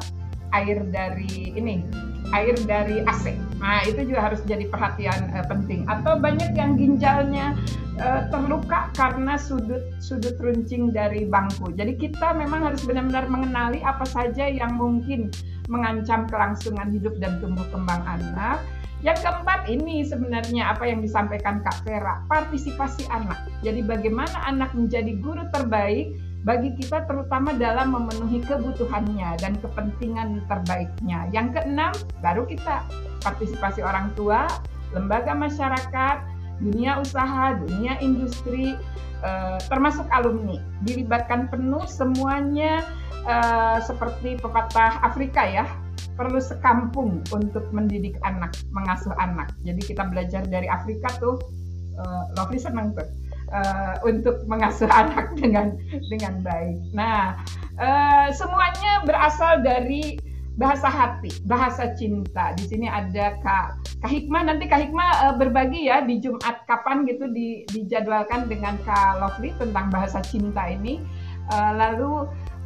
[0.53, 1.85] air dari ini
[2.33, 3.37] air dari AC.
[3.61, 5.85] Nah, itu juga harus jadi perhatian uh, penting.
[5.87, 7.55] Atau banyak yang ginjalnya
[8.01, 11.71] uh, terluka karena sudut sudut runcing dari bangku.
[11.77, 15.29] Jadi kita memang harus benar-benar mengenali apa saja yang mungkin
[15.69, 18.59] mengancam kelangsungan hidup dan tumbuh kembang anak.
[19.03, 23.51] Yang keempat ini sebenarnya apa yang disampaikan Kak Vera, partisipasi anak.
[23.67, 31.31] Jadi bagaimana anak menjadi guru terbaik bagi kita terutama dalam memenuhi kebutuhannya dan kepentingan terbaiknya.
[31.31, 32.83] Yang keenam, baru kita
[33.23, 34.51] partisipasi orang tua,
[34.91, 36.17] lembaga masyarakat,
[36.59, 38.75] dunia usaha, dunia industri,
[39.23, 40.59] eh, termasuk alumni.
[40.83, 42.83] Dilibatkan penuh semuanya
[43.23, 45.63] eh, seperti pepatah Afrika ya,
[46.19, 49.55] perlu sekampung untuk mendidik anak, mengasuh anak.
[49.63, 51.39] Jadi kita belajar dari Afrika tuh,
[51.97, 53.07] uh, Lovely senang tuh
[53.53, 55.77] uh, untuk mengasuh anak dengan
[56.09, 56.81] dengan baik.
[56.97, 57.39] Nah,
[57.79, 60.19] uh, semuanya berasal dari
[60.57, 62.53] bahasa hati, bahasa cinta.
[62.57, 63.67] Di sini ada Kak
[64.05, 64.43] Kak Hikmah.
[64.53, 69.55] Nanti Kak Hikmah uh, berbagi ya di Jumat kapan gitu di, dijadwalkan dengan Kak Lovely
[69.57, 71.01] tentang bahasa cinta ini.
[71.51, 72.13] Uh, lalu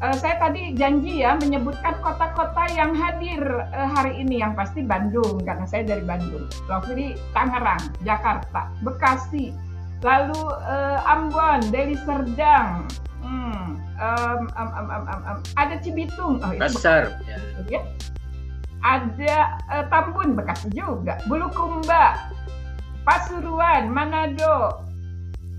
[0.04, 3.40] uh, saya tadi janji ya menyebutkan kota-kota yang hadir
[3.72, 6.44] uh, hari ini yang pasti Bandung karena saya dari Bandung.
[6.66, 9.54] Lovely Tangerang, Jakarta, Bekasi,
[10.04, 12.84] lalu uh, Ambon, Deli Serdang,
[13.24, 17.38] hmm, um, um, um, um, um, um, ada Cibitung, oh, Besar, ya.
[17.68, 17.80] ya.
[18.84, 19.36] ada
[19.72, 22.32] uh, Tambun Bekasi juga, Bulukumba,
[23.06, 24.86] Pasuruan, Manado,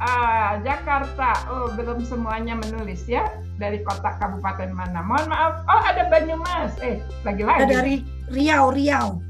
[0.01, 1.47] uh, Jakarta.
[1.49, 3.25] Oh belum semuanya menulis ya
[3.57, 5.01] dari kota kabupaten mana.
[5.01, 5.53] Mohon maaf.
[5.65, 6.77] Oh ada Banyumas.
[6.83, 7.65] Eh lagi-lagi.
[7.65, 7.95] Ada dari
[8.29, 9.23] Riau, Riau.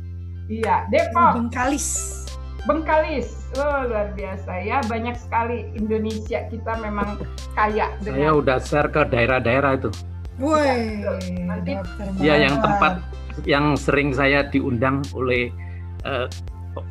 [0.47, 1.37] Iya, Depok.
[1.37, 2.26] Bengkalis.
[2.67, 7.15] Bengkalis, oh luar biasa ya, banyak sekali Indonesia kita memang
[7.55, 7.95] kaya.
[8.03, 8.19] Dengan...
[8.19, 9.89] Saya udah share ke daerah-daerah itu.
[10.37, 11.01] Woi,
[11.47, 11.79] nanti
[12.19, 12.99] ya yang tempat
[13.47, 15.47] yang sering saya diundang oleh
[16.03, 16.27] uh,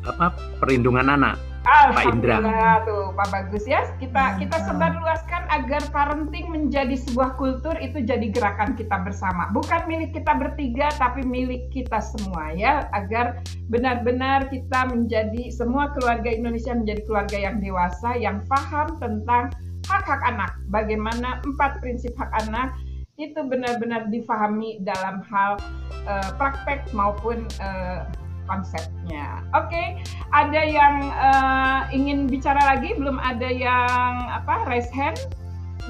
[0.03, 1.37] apa perlindungan anak.
[1.67, 2.39] Pak Indra.
[2.87, 3.83] tuh Pak Bagus ya.
[3.99, 9.51] Kita kita sebarluaskan agar parenting menjadi sebuah kultur itu jadi gerakan kita bersama.
[9.51, 12.87] Bukan milik kita bertiga tapi milik kita semua ya.
[12.95, 19.51] Agar benar-benar kita menjadi semua keluarga Indonesia menjadi keluarga yang dewasa yang paham tentang
[19.91, 20.51] hak-hak anak.
[20.71, 22.75] Bagaimana empat prinsip hak anak
[23.17, 25.57] itu benar-benar difahami dalam hal
[26.05, 28.05] uh, praktek maupun uh,
[28.47, 29.43] konsepnya.
[29.53, 29.87] Oke, okay.
[30.33, 32.95] ada yang uh, ingin bicara lagi?
[32.95, 35.19] Belum ada yang apa raise hand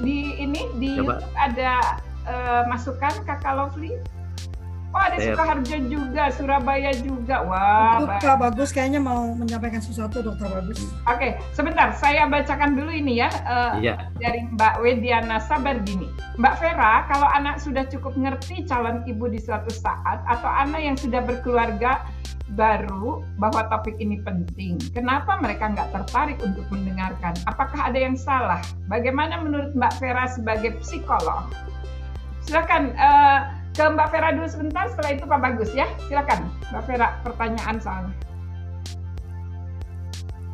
[0.02, 1.18] di ini di Coba.
[1.18, 1.72] YouTube ada
[2.26, 3.96] uh, masukan Kakak Lovely?
[4.88, 5.36] Oh ada Saya...
[5.36, 7.44] Sukoharjo juga, Surabaya juga.
[7.44, 10.80] Wah, Kak Bagus kayaknya mau menyampaikan sesuatu, Dokter Bagus.
[10.80, 11.92] Oke, okay, sebentar.
[11.92, 14.08] Saya bacakan dulu ini ya uh, iya.
[14.16, 16.08] dari Mbak Wediana Sabardini.
[16.40, 20.96] Mbak Vera, kalau anak sudah cukup ngerti calon ibu di suatu saat atau anak yang
[20.96, 22.08] sudah berkeluarga
[22.56, 24.80] baru bahwa topik ini penting.
[24.96, 27.36] Kenapa mereka nggak tertarik untuk mendengarkan?
[27.44, 28.62] Apakah ada yang salah?
[28.88, 31.52] Bagaimana menurut Mbak Vera sebagai psikolog?
[32.48, 34.88] Silakan uh, ke Mbak Vera dulu sebentar.
[34.88, 35.84] Setelah itu Pak Bagus ya.
[36.08, 38.14] Silakan Mbak Vera pertanyaan soalnya.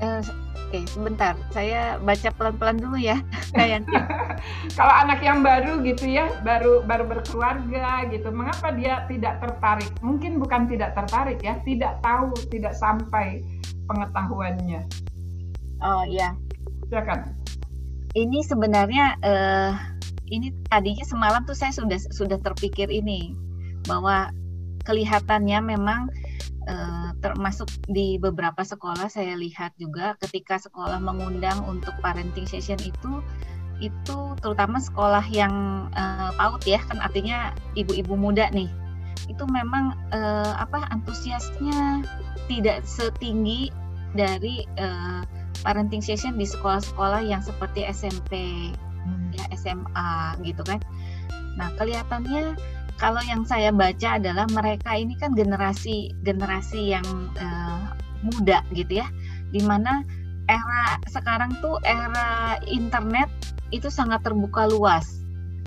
[0.03, 0.44] Uh,
[0.75, 1.39] Oke, sebentar.
[1.55, 3.23] Saya baca pelan-pelan dulu ya.
[4.79, 9.87] Kalau anak yang baru gitu ya, baru baru berkeluarga gitu, mengapa dia tidak tertarik?
[10.03, 13.39] Mungkin bukan tidak tertarik ya, tidak tahu, tidak sampai
[13.87, 14.83] pengetahuannya.
[15.79, 16.35] Oh iya.
[16.91, 17.39] Silakan.
[18.19, 19.79] Ini sebenarnya uh,
[20.27, 23.31] ini tadinya semalam tuh saya sudah sudah terpikir ini
[23.87, 24.35] bahwa
[24.91, 26.11] kelihatannya memang
[26.69, 33.25] uh, termasuk di beberapa sekolah saya lihat juga ketika sekolah mengundang untuk parenting session itu
[33.83, 38.71] itu terutama sekolah yang uh, PAUD ya kan artinya ibu-ibu muda nih
[39.27, 42.05] itu memang uh, apa antusiasnya
[42.47, 43.73] tidak setinggi
[44.15, 45.25] dari uh,
[45.65, 49.35] parenting session di sekolah-sekolah yang seperti SMP hmm.
[49.35, 50.79] ya SMA gitu kan
[51.57, 52.55] nah kelihatannya
[52.99, 57.07] kalau yang saya baca adalah mereka ini kan generasi generasi yang
[57.39, 59.07] uh, muda gitu ya.
[59.51, 60.07] Di mana
[60.47, 63.27] era sekarang tuh era internet
[63.75, 65.25] itu sangat terbuka luas.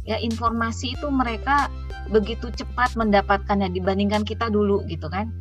[0.07, 1.67] Ya informasi itu mereka
[2.07, 5.35] begitu cepat mendapatkannya dibandingkan kita dulu gitu kan.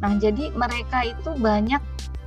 [0.00, 1.82] Nah jadi mereka itu banyak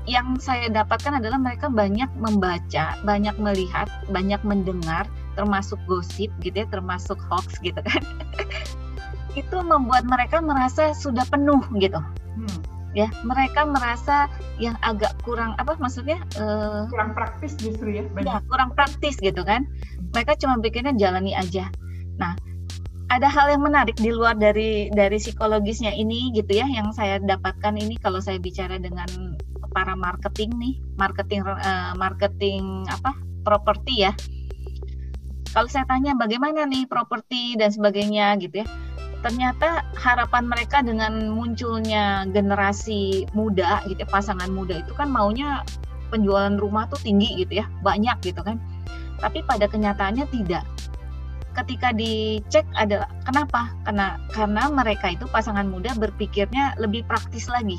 [0.09, 5.05] yang saya dapatkan adalah mereka banyak membaca, banyak melihat, banyak mendengar,
[5.37, 8.01] termasuk gosip gitu ya, termasuk hoax gitu kan.
[9.35, 11.99] itu membuat mereka merasa sudah penuh gitu.
[11.99, 12.59] Hmm.
[12.91, 14.27] Ya, mereka merasa
[14.59, 16.19] yang agak kurang apa maksudnya?
[16.35, 18.03] Uh, kurang praktis justru ya.
[18.11, 18.27] Banyak.
[18.27, 19.63] Ya, kurang praktis gitu kan.
[20.11, 21.71] Mereka cuma bikinnya jalani aja.
[22.19, 22.35] Nah,
[23.07, 27.79] ada hal yang menarik di luar dari dari psikologisnya ini gitu ya yang saya dapatkan
[27.79, 29.39] ini kalau saya bicara dengan
[29.71, 33.15] para marketing nih, marketing uh, marketing apa?
[33.41, 34.13] properti ya.
[35.51, 38.67] Kalau saya tanya bagaimana nih properti dan sebagainya gitu ya
[39.21, 45.61] ternyata harapan mereka dengan munculnya generasi muda gitu pasangan muda itu kan maunya
[46.09, 48.57] penjualan rumah tuh tinggi gitu ya banyak gitu kan
[49.21, 50.65] tapi pada kenyataannya tidak
[51.51, 53.75] ketika dicek adalah kenapa?
[53.83, 57.75] Karena karena mereka itu pasangan muda berpikirnya lebih praktis lagi.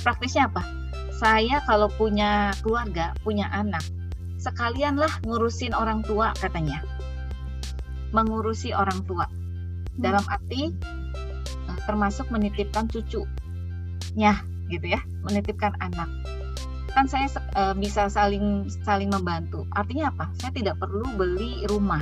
[0.00, 0.64] Praktisnya apa?
[1.14, 3.84] Saya kalau punya keluarga, punya anak,
[4.40, 6.82] sekalianlah ngurusin orang tua katanya.
[8.10, 9.28] Mengurusi orang tua.
[9.98, 10.72] Dalam arti
[11.70, 14.34] eh, termasuk menitipkan cucunya
[14.72, 16.08] gitu ya, menitipkan anak
[16.94, 17.26] kan saya
[17.58, 19.66] uh, bisa saling saling membantu.
[19.74, 20.30] Artinya apa?
[20.38, 22.00] Saya tidak perlu beli rumah.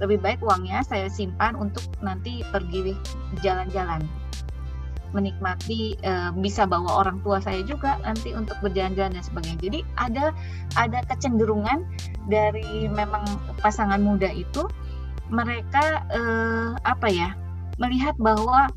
[0.00, 2.96] Lebih baik uangnya saya simpan untuk nanti pergi
[3.44, 4.00] jalan-jalan.
[5.12, 9.60] Menikmati uh, bisa bawa orang tua saya juga nanti untuk berjalan-jalan dan sebagainya.
[9.60, 10.32] Jadi ada
[10.80, 11.84] ada kecenderungan
[12.24, 13.28] dari memang
[13.60, 14.64] pasangan muda itu
[15.30, 17.32] mereka uh, apa ya?
[17.80, 18.68] melihat bahwa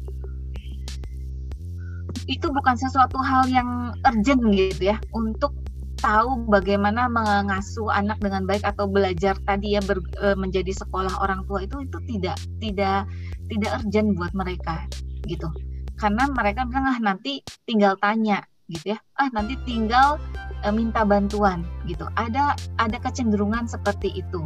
[2.23, 5.51] itu bukan sesuatu hal yang urgent gitu ya untuk
[5.99, 11.43] tahu bagaimana mengasuh anak dengan baik atau belajar tadi ya ber, e, menjadi sekolah orang
[11.47, 13.07] tua itu itu tidak tidak
[13.47, 14.87] tidak urgent buat mereka
[15.27, 15.47] gitu.
[15.95, 18.99] Karena mereka bilang ah nanti tinggal tanya gitu ya.
[19.15, 20.19] Ah nanti tinggal
[20.63, 22.03] e, minta bantuan gitu.
[22.19, 24.43] Ada ada kecenderungan seperti itu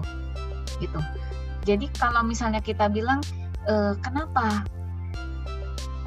[0.77, 1.01] gitu
[1.67, 3.19] jadi kalau misalnya kita bilang
[3.67, 4.63] e, kenapa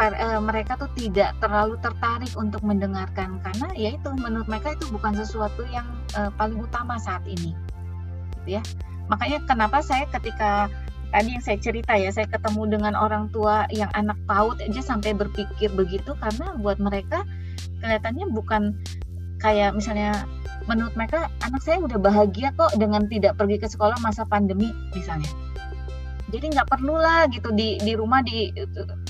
[0.01, 3.37] uh, mereka tuh tidak terlalu tertarik untuk mendengarkan?
[3.45, 5.85] Karena ya itu menurut mereka itu bukan sesuatu yang
[6.17, 7.53] uh, paling utama saat ini
[8.41, 8.63] gitu ya.
[9.13, 10.73] Makanya kenapa saya ketika
[11.11, 15.13] tadi yang saya cerita ya saya ketemu dengan orang tua yang anak PAUD aja sampai
[15.13, 17.27] berpikir begitu karena buat mereka
[17.83, 18.79] kelihatannya bukan
[19.43, 20.23] kayak misalnya
[20.71, 25.27] menurut mereka anak saya udah bahagia kok dengan tidak pergi ke sekolah masa pandemi misalnya
[26.31, 28.55] jadi nggak perlu lah gitu di di rumah di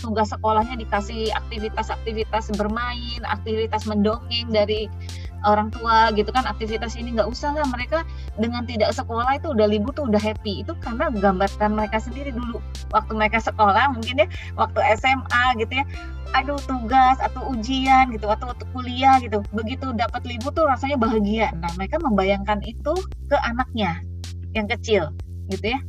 [0.01, 4.89] tugas sekolahnya dikasih aktivitas-aktivitas bermain aktivitas mendongeng dari
[5.47, 7.65] orang tua gitu kan aktivitas ini nggak usah lah.
[7.69, 8.05] Mereka
[8.37, 10.65] dengan tidak sekolah itu udah libur tuh udah happy.
[10.65, 12.61] Itu karena gambarkan mereka sendiri dulu.
[12.93, 15.87] Waktu mereka sekolah mungkin ya waktu SMA gitu ya
[16.31, 19.41] aduh tugas atau ujian gitu atau waktu kuliah gitu.
[19.57, 21.49] Begitu dapat libur tuh rasanya bahagia.
[21.57, 22.95] Nah mereka membayangkan itu
[23.27, 24.05] ke anaknya
[24.53, 25.15] yang kecil
[25.51, 25.81] gitu ya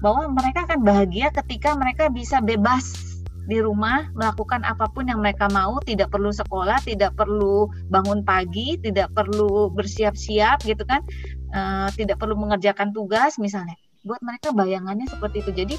[0.00, 3.10] bahwa mereka akan bahagia ketika mereka bisa bebas
[3.50, 8.78] di rumah melakukan apa pun yang mereka mau, tidak perlu sekolah, tidak perlu bangun pagi,
[8.78, 11.02] tidak perlu bersiap-siap gitu kan,
[11.50, 11.60] e,
[11.98, 13.74] tidak perlu mengerjakan tugas misalnya.
[14.06, 15.50] Buat mereka bayangannya seperti itu.
[15.52, 15.76] Jadi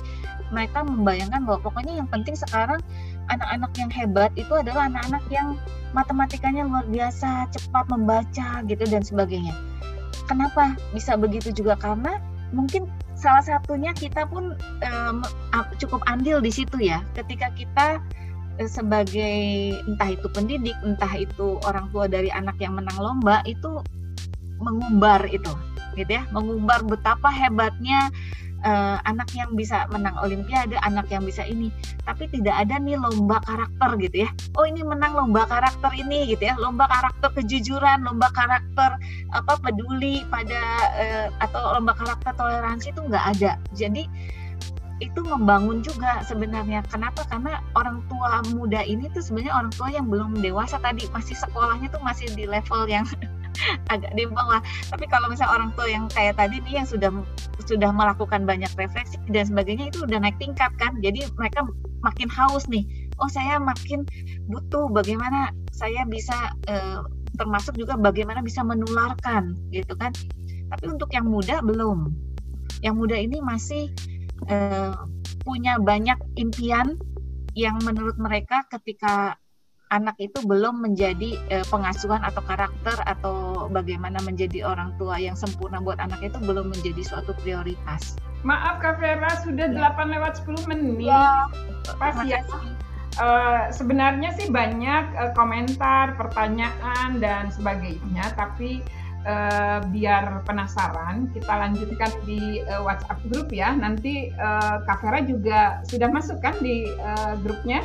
[0.53, 2.83] mereka membayangkan bahwa pokoknya yang penting sekarang
[3.31, 5.55] anak-anak yang hebat itu adalah anak-anak yang
[5.95, 9.55] matematikanya luar biasa, cepat membaca gitu dan sebagainya.
[10.27, 12.19] Kenapa bisa begitu juga karena
[12.51, 15.17] mungkin salah satunya kita pun um,
[15.79, 17.03] cukup andil di situ ya.
[17.15, 17.87] Ketika kita
[18.59, 23.81] uh, sebagai entah itu pendidik entah itu orang tua dari anak yang menang lomba itu
[24.61, 25.51] mengumbar itu
[25.95, 26.23] gitu ya.
[26.31, 28.11] Mengumbar betapa hebatnya
[28.65, 31.69] uh, anak yang bisa menang olimpiade, anak yang bisa ini.
[32.05, 34.29] Tapi tidak ada nih lomba karakter gitu ya.
[34.57, 36.55] Oh, ini menang lomba karakter ini gitu ya.
[36.57, 38.97] Lomba karakter kejujuran, lomba karakter
[39.31, 40.61] apa peduli pada
[40.97, 43.51] uh, atau lomba karakter toleransi itu nggak ada.
[43.73, 44.05] Jadi
[45.01, 46.85] itu membangun juga sebenarnya.
[46.87, 47.25] Kenapa?
[47.25, 51.89] Karena orang tua muda ini tuh sebenarnya orang tua yang belum dewasa tadi masih sekolahnya
[51.89, 53.03] tuh masih di level yang
[53.93, 54.61] agak di bawah.
[54.89, 57.11] Tapi kalau misalnya orang tua yang kayak tadi nih yang sudah
[57.65, 60.97] sudah melakukan banyak refleksi dan sebagainya itu udah naik tingkat kan.
[60.99, 61.65] Jadi mereka
[62.01, 62.83] makin haus nih.
[63.21, 64.05] Oh saya makin
[64.49, 66.35] butuh bagaimana saya bisa
[66.67, 66.99] eh,
[67.37, 70.11] termasuk juga bagaimana bisa menularkan gitu kan.
[70.71, 72.11] Tapi untuk yang muda belum.
[72.81, 73.93] Yang muda ini masih
[74.49, 74.95] eh,
[75.41, 76.97] punya banyak impian
[77.51, 79.35] yang menurut mereka ketika
[79.91, 85.83] anak itu belum menjadi eh, pengasuhan atau karakter atau bagaimana menjadi orang tua yang sempurna
[85.83, 88.15] buat anak itu belum menjadi suatu prioritas.
[88.41, 89.93] Maaf Kak Vera, sudah ya.
[89.93, 91.11] 8 lewat 10 menit.
[91.11, 91.45] Ya,
[91.99, 92.41] Pas ya.
[93.19, 98.79] Uh, sebenarnya sih banyak uh, komentar, pertanyaan dan sebagainya, tapi
[99.27, 103.75] uh, biar penasaran kita lanjutkan di uh, WhatsApp grup ya.
[103.75, 107.83] Nanti uh, Kak Vera juga sudah masuk kan di uh, grupnya?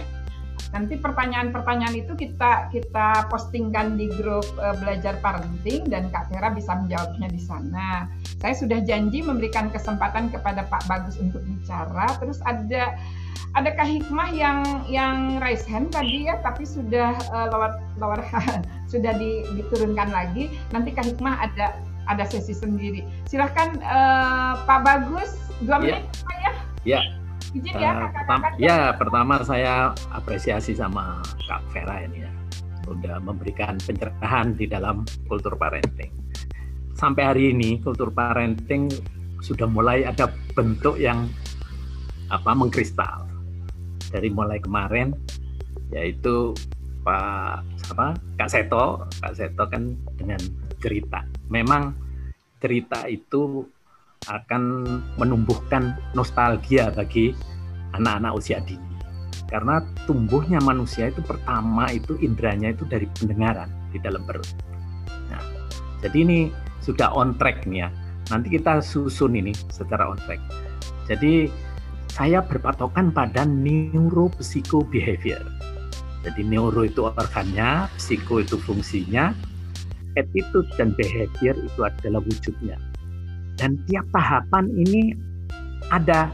[0.77, 6.77] Nanti pertanyaan-pertanyaan itu kita kita postingkan di grup uh, belajar parenting dan Kak Vera bisa
[6.77, 8.05] menjawabnya di sana.
[8.45, 12.13] Saya sudah janji memberikan kesempatan kepada Pak Bagus untuk bicara.
[12.21, 12.93] Terus ada
[13.57, 18.21] adakah hikmah yang yang raise hand tadi ya tapi sudah uh, lower lower
[18.93, 20.53] sudah di, diturunkan lagi.
[20.77, 21.73] Nanti Kak Hikmah ada
[22.05, 23.01] ada sesi sendiri.
[23.25, 25.33] Silahkan uh, Pak Bagus
[25.65, 26.05] dua iya.
[26.05, 26.05] menit
[26.37, 26.53] ya.
[26.85, 27.01] Ya.
[27.57, 32.33] Izin ya, uh, pertama, ya pertama saya apresiasi sama Kak Vera ini ya.
[32.85, 36.13] Udah memberikan pencerahan di dalam kultur parenting.
[36.93, 38.93] Sampai hari ini kultur parenting
[39.41, 41.25] sudah mulai ada bentuk yang
[42.29, 43.25] apa mengkristal.
[44.13, 45.17] Dari mulai kemarin
[45.97, 46.53] yaitu
[47.01, 47.65] Pak
[47.97, 49.09] apa Kak Seto.
[49.25, 50.41] Kak Seto kan dengan
[50.77, 51.25] cerita.
[51.49, 51.97] Memang
[52.61, 53.65] cerita itu
[54.27, 54.87] akan
[55.19, 57.35] menumbuhkan nostalgia bagi
[57.95, 58.87] anak-anak usia dini
[59.47, 59.79] karena
[60.11, 64.47] tumbuhnya manusia itu pertama itu indranya itu dari pendengaran di dalam perut.
[65.31, 65.43] Nah,
[66.03, 66.39] jadi ini
[66.83, 67.89] sudah on track nih ya.
[68.35, 70.43] Nanti kita susun ini secara on track.
[71.07, 71.47] Jadi
[72.11, 75.47] saya berpatokan pada neuropsychobehavior.
[76.27, 79.31] Jadi neuro itu organnya, psiko itu fungsinya,
[80.19, 82.75] attitude dan behavior itu adalah wujudnya.
[83.57, 85.17] Dan tiap tahapan ini
[85.89, 86.29] ada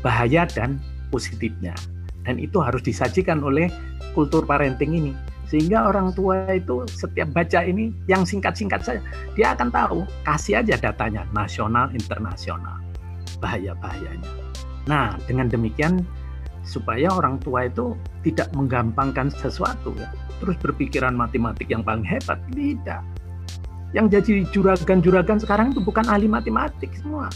[0.00, 0.80] bahaya dan
[1.12, 1.76] positifnya.
[2.24, 3.68] Dan itu harus disajikan oleh
[4.16, 5.12] kultur parenting ini.
[5.44, 9.00] Sehingga orang tua itu setiap baca ini yang singkat-singkat saja,
[9.36, 12.80] dia akan tahu, kasih aja datanya, nasional, internasional,
[13.44, 14.32] bahaya-bahayanya.
[14.88, 16.00] Nah, dengan demikian
[16.64, 17.92] supaya orang tua itu
[18.24, 20.08] tidak menggampangkan sesuatu ya
[20.40, 23.04] terus berpikiran matematik yang paling hebat tidak
[23.94, 27.30] yang jadi juragan-juragan sekarang itu bukan ahli matematik semua.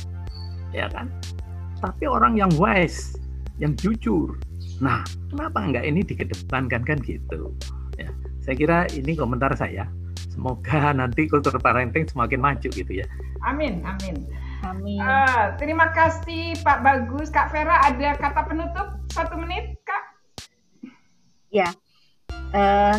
[0.75, 1.07] Ya kan?
[1.79, 3.15] Tapi orang yang wise
[3.63, 4.35] yang jujur.
[4.83, 7.55] Nah kenapa enggak ini dikedepankan kan gitu?
[7.95, 8.11] Ya
[8.43, 9.87] saya kira ini komentar saya.
[10.35, 13.07] Semoga nanti kultur parenting semakin maju gitu ya.
[13.47, 14.27] Amin amin.
[14.67, 14.99] Amin.
[14.99, 17.79] Uh, terima kasih Pak Bagus, Kak Vera.
[17.87, 18.99] Ada kata penutup?
[19.15, 20.03] Satu menit, Kak?
[21.55, 21.71] Ya,
[22.53, 22.99] uh,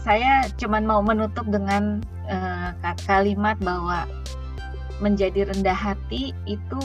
[0.00, 2.72] saya cuma mau menutup dengan uh,
[3.04, 4.08] kalimat bahwa
[5.00, 6.80] menjadi rendah hati itu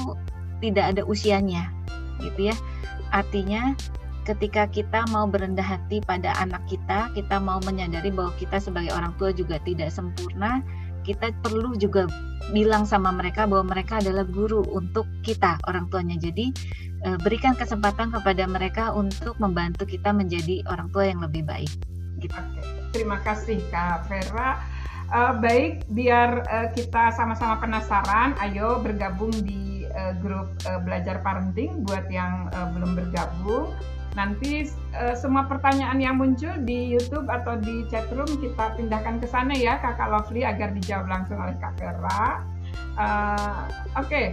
[0.63, 1.71] tidak ada usianya,
[2.23, 2.55] gitu ya.
[3.11, 3.75] Artinya
[4.25, 9.13] ketika kita mau berendah hati pada anak kita, kita mau menyadari bahwa kita sebagai orang
[9.21, 10.63] tua juga tidak sempurna,
[11.05, 12.09] kita perlu juga
[12.49, 16.17] bilang sama mereka bahwa mereka adalah guru untuk kita orang tuanya.
[16.17, 16.49] Jadi
[17.05, 21.69] eh, berikan kesempatan kepada mereka untuk membantu kita menjadi orang tua yang lebih baik.
[22.31, 22.69] Gitu.
[22.95, 24.61] Terima kasih Kak Vera.
[25.05, 31.85] Uh, baik, biar uh, kita sama-sama penasaran, ayo bergabung di uh, grup uh, belajar parenting
[31.85, 33.69] buat yang uh, belum bergabung
[34.15, 39.27] Nanti uh, semua pertanyaan yang muncul di YouTube atau di chat room kita pindahkan ke
[39.27, 42.39] sana ya Kakak Lovely agar dijawab langsung oleh Kak Vera.
[42.95, 43.67] Uh,
[43.99, 44.25] Oke, okay.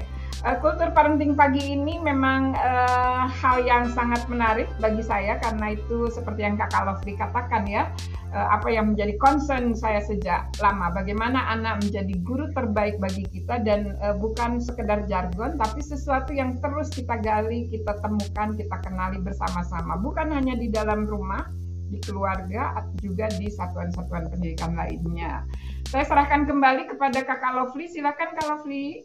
[0.43, 6.11] Uh, kultur parenting pagi ini memang uh, hal yang sangat menarik bagi saya karena itu
[6.11, 7.89] seperti yang Kakak Lovely katakan ya
[8.35, 10.91] uh, apa yang menjadi concern saya sejak lama.
[10.91, 16.59] Bagaimana anak menjadi guru terbaik bagi kita dan uh, bukan sekedar jargon, tapi sesuatu yang
[16.59, 20.01] terus kita gali, kita temukan, kita kenali bersama-sama.
[20.01, 21.47] Bukan hanya di dalam rumah,
[21.93, 25.45] di keluarga, atau juga di satuan-satuan pendidikan lainnya.
[25.93, 27.93] Saya serahkan kembali kepada Kakak Lovely.
[27.93, 29.05] Silakan Kak Lovely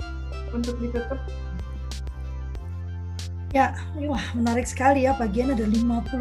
[0.56, 1.20] untuk ditutup.
[3.52, 3.76] Ya,
[4.08, 5.12] wah menarik sekali ya.
[5.20, 6.16] Bagian ada 59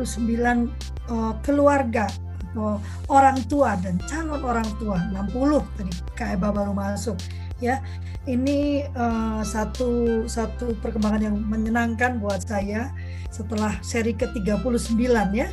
[1.07, 2.11] uh, keluarga
[2.59, 2.81] oh,
[3.13, 7.17] orang tua dan calon orang tua 60 tadi Kak Eba baru masuk
[7.61, 7.81] ya
[8.27, 12.91] ini uh, satu satu perkembangan yang menyenangkan buat saya
[13.31, 15.49] setelah seri ke-39 ya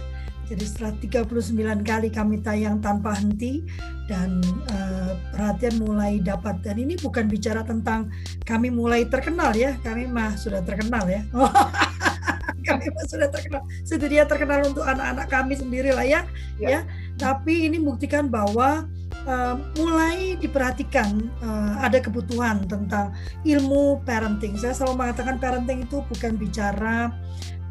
[0.50, 3.64] jadi setelah 39 kali kami tayang tanpa henti
[4.12, 8.12] dan uh, perhatian mulai dapat dan ini bukan bicara tentang
[8.44, 11.24] kami mulai terkenal ya kami mah sudah terkenal ya
[12.68, 16.22] kami sudah terkenal sedia terkenal untuk anak-anak kami sendiri lah ya,
[16.58, 16.80] ya.
[16.80, 16.82] ya.
[17.20, 18.88] Tapi ini buktikan bahwa
[19.28, 23.12] uh, mulai diperhatikan uh, ada kebutuhan tentang
[23.44, 24.56] ilmu parenting.
[24.56, 27.12] Saya selalu mengatakan parenting itu bukan bicara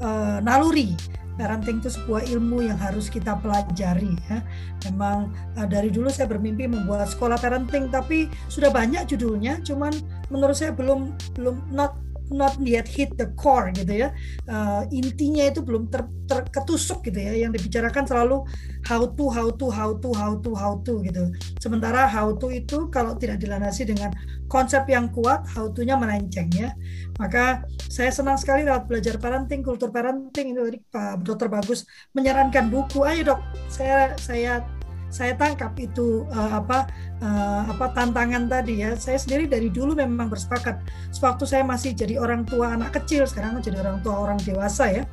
[0.01, 0.95] uh, naluri.
[1.43, 4.39] Parenting itu sebuah ilmu yang harus kita pelajari ya.
[4.87, 9.91] Memang uh, dari dulu saya bermimpi membuat sekolah parenting tapi sudah banyak judulnya cuman
[10.31, 11.99] menurut saya belum belum not
[12.33, 14.09] not yet hit the core gitu ya.
[14.49, 17.33] Uh, intinya itu belum ter, terketusuk gitu ya.
[17.47, 18.43] Yang dibicarakan selalu
[18.89, 21.31] how to how to how to how to how to gitu.
[21.61, 24.11] Sementara how to itu kalau tidak dilandasi dengan
[24.51, 26.73] konsep yang kuat how to-nya melenceng ya.
[27.17, 31.87] Maka saya senang sekali lewat belajar parenting kultur parenting itu tadi Pak Dokter Bagus
[32.17, 33.05] menyarankan buku.
[33.05, 33.41] Ayo dok.
[33.69, 34.65] Saya saya
[35.13, 36.89] saya tangkap itu uh, apa
[37.21, 38.97] uh, apa tantangan tadi ya.
[38.97, 40.81] Saya sendiri dari dulu memang bersepakat.
[41.13, 45.05] Sewaktu saya masih jadi orang tua anak kecil, sekarang jadi orang tua orang dewasa ya.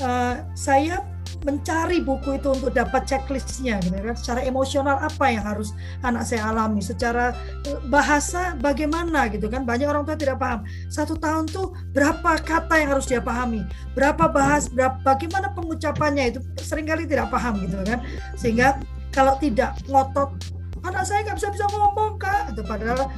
[0.00, 1.04] Uh, saya
[1.44, 6.48] mencari buku itu untuk dapat checklistnya gitu kan secara emosional apa yang harus anak saya
[6.48, 7.36] alami secara
[7.92, 12.96] bahasa bagaimana gitu kan banyak orang tua tidak paham satu tahun tuh berapa kata yang
[12.96, 13.60] harus dia pahami
[13.92, 18.00] berapa bahas berapa bagaimana pengucapannya itu sering kali tidak paham gitu kan
[18.38, 18.80] sehingga
[19.14, 20.34] kalau tidak ngotot
[20.84, 22.52] anak saya nggak bisa bisa ngomong kak.
[22.52, 23.08] Itu padahal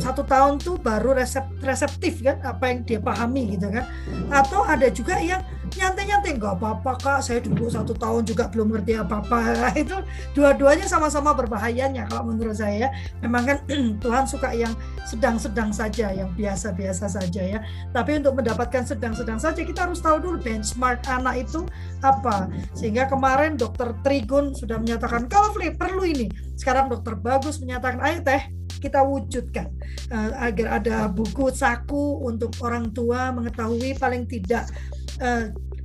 [0.00, 3.84] satu tahun tuh baru resep reseptif kan apa yang dia pahami gitu kan.
[4.32, 5.44] Atau ada juga yang
[5.76, 7.18] nyantai-nyantai nggak apa-apa kak.
[7.22, 9.38] Saya dulu satu tahun juga belum ngerti apa-apa.
[9.82, 10.02] Itu
[10.34, 12.90] dua-duanya sama-sama berbahayanya kalau menurut saya
[13.22, 13.58] memang kan
[14.04, 14.72] Tuhan suka yang
[15.06, 17.58] sedang-sedang saja yang biasa-biasa saja ya.
[17.94, 21.66] Tapi untuk mendapatkan sedang-sedang saja kita harus tahu dulu benchmark anak itu
[22.00, 22.50] apa.
[22.74, 26.26] Sehingga kemarin dokter Trigun sudah menyatakan kalau perlu ini.
[26.56, 29.68] Sekarang dokter Bagus menyatakan ayo teh kita wujudkan.
[30.08, 34.66] Uh, agar ada buku saku untuk orang tua mengetahui paling tidak
[35.20, 35.44] uh,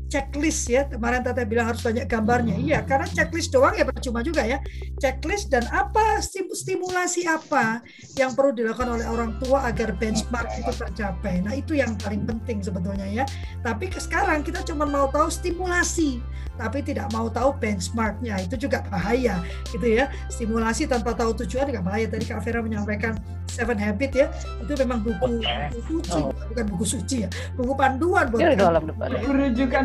[0.09, 0.87] checklist ya.
[0.87, 2.55] Kemarin Tata bilang harus banyak gambarnya.
[2.55, 4.61] Iya karena checklist doang ya percuma juga ya.
[5.01, 6.23] Checklist dan apa
[6.55, 7.83] stimulasi apa
[8.15, 11.43] yang perlu dilakukan oleh orang tua agar benchmark itu tercapai?
[11.43, 13.23] Nah itu yang paling penting sebetulnya ya.
[13.61, 16.23] Tapi sekarang kita cuma mau tahu stimulasi
[16.55, 18.39] tapi tidak mau tahu benchmarknya.
[18.47, 20.07] Itu juga bahaya gitu ya.
[20.31, 22.07] Stimulasi tanpa tahu tujuan juga bahaya.
[22.07, 23.19] Tadi Kak Vera menyampaikan
[23.51, 24.27] Seven Habit ya.
[24.63, 26.31] Itu memang buku, buku suci oh.
[26.51, 27.29] bukan buku suci ya.
[27.55, 29.07] Buku panduan buat ya, dalam depan.
[29.27, 29.83] Rujukan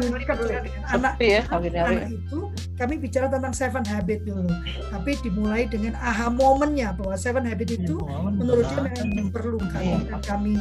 [0.91, 2.39] anak ya, anak itu
[2.79, 4.51] kami bicara tentang Seven Habit dulu.
[4.91, 6.31] Tapi dimulai dengan aha
[6.61, 7.97] momennya bahwa Seven Habit itu
[8.37, 9.97] menurut dia memang diperlukan iya.
[10.05, 10.55] bukan kami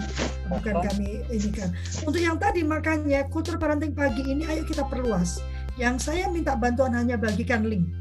[0.47, 1.69] bukan kami ini kan.
[2.07, 5.43] Untuk yang tadi makanya kultur parenting pagi ini ayo kita perluas.
[5.75, 7.91] Yang saya minta bantuan hanya bagikan link.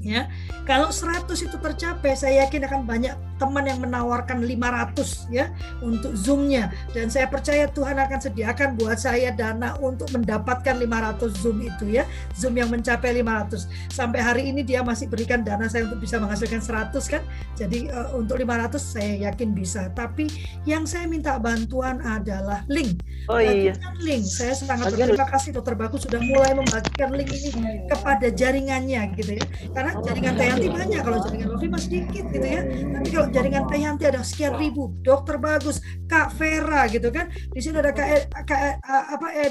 [0.00, 0.32] Ya
[0.64, 5.48] kalau 100 itu tercapai saya yakin akan banyak teman yang menawarkan 500 ya
[5.80, 6.74] untuk zoomnya.
[6.92, 12.04] Dan saya percaya Tuhan akan sediakan buat saya dana untuk mendapatkan 500 zoom itu ya.
[12.34, 16.60] Zoom yang mencapai 500 sampai hari ini dia masih berikan dana saya untuk bisa menghasilkan
[16.60, 17.22] 100 kan?
[17.54, 19.88] Jadi uh, untuk 500 saya yakin bisa.
[19.94, 20.26] Tapi
[20.66, 23.00] yang saya minta bantuan adalah link.
[23.30, 24.24] Oh iya link.
[24.26, 27.50] Saya sangat berterima kasih dokter Bagus sudah mulai membagikan link ini
[27.86, 29.44] kepada jaringannya gitu ya.
[29.70, 32.62] Karena jaringan Tayanti banyak kalau jaringan Lofi masih sedikit gitu ya.
[32.66, 34.92] Tapi kalau jaringan Tayanti ada sekian ribu.
[35.04, 35.80] Dokter bagus.
[36.08, 37.28] Kak Vera gitu kan.
[37.52, 39.44] Di sini ada Kak, e, Kak e, apa e,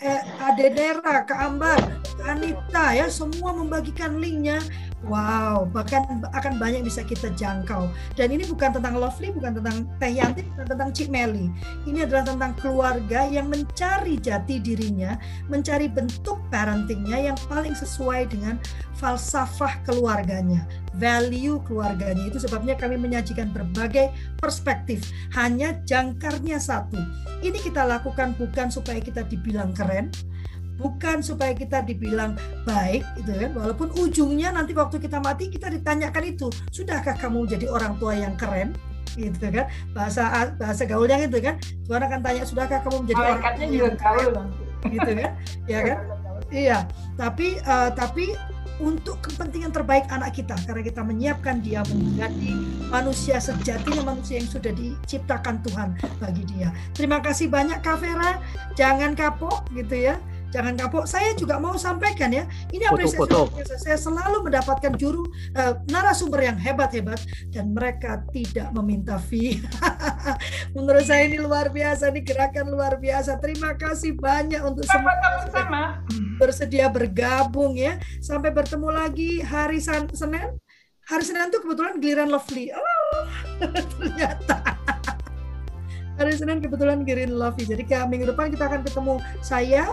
[0.00, 1.80] e, Adenera Kak Ambar
[2.16, 3.06] Kak Anita ya.
[3.10, 4.62] Semua membagikan linknya.
[5.04, 7.92] Wow, bahkan akan banyak bisa kita jangkau.
[8.16, 11.52] Dan ini bukan tentang Lovely, bukan tentang Teh Yanti, bukan tentang Cik Meli.
[11.84, 15.20] Ini adalah tentang keluarga yang mencari jati dirinya,
[15.52, 18.56] mencari bentuk parentingnya yang paling sesuai dengan
[18.96, 20.64] falsafah keluarganya,
[20.96, 22.24] value keluarganya.
[22.24, 25.08] Itu sebabnya kami menyajikan berbagai perspektif.
[25.32, 27.00] Hanya jangkarnya satu.
[27.40, 30.12] Ini kita lakukan bukan supaya kita dibilang keren,
[30.76, 32.34] bukan supaya kita dibilang
[32.66, 33.50] baik gitu kan?
[33.54, 38.34] Walaupun ujungnya nanti waktu kita mati kita ditanyakan itu sudahkah kamu jadi orang tua yang
[38.34, 38.74] keren?
[39.14, 39.70] Gitu kan?
[39.94, 41.56] Bahasa bahasa gaulnya gitu kan?
[41.86, 44.34] Tuhan akan tanya sudahkah kamu menjadi orang tua juga gaul.
[44.90, 45.30] Gitu kan?
[45.70, 45.98] Ya kan?
[46.54, 46.86] Iya.
[47.18, 48.30] Tapi uh, tapi
[48.82, 50.54] untuk kepentingan terbaik anak kita.
[50.66, 52.50] Karena kita menyiapkan dia menjadi
[52.90, 55.88] manusia sejatinya manusia yang sudah diciptakan Tuhan
[56.18, 56.70] bagi dia.
[56.94, 58.38] Terima kasih banyak Kak Vera,
[58.74, 60.18] jangan kapok gitu ya
[60.54, 61.04] jangan kapok.
[61.10, 63.74] Saya juga mau sampaikan ya, ini apresiasi foto, foto.
[63.74, 65.26] saya selalu mendapatkan juru
[65.58, 67.18] uh, narasumber yang hebat-hebat
[67.50, 69.58] dan mereka tidak meminta fee.
[70.78, 73.42] Menurut saya ini luar biasa, ini gerakan luar biasa.
[73.42, 75.82] Terima kasih banyak untuk sama, semua sama.
[76.38, 77.98] bersedia bergabung ya.
[78.22, 80.54] Sampai bertemu lagi hari Senin.
[81.04, 82.70] Hari Senin itu kebetulan giliran Lovely.
[82.72, 83.26] Oh,
[83.98, 84.56] ternyata.
[86.14, 87.66] hari Senin kebetulan Girin Lovely.
[87.66, 89.90] Jadi ke minggu depan kita akan ketemu saya,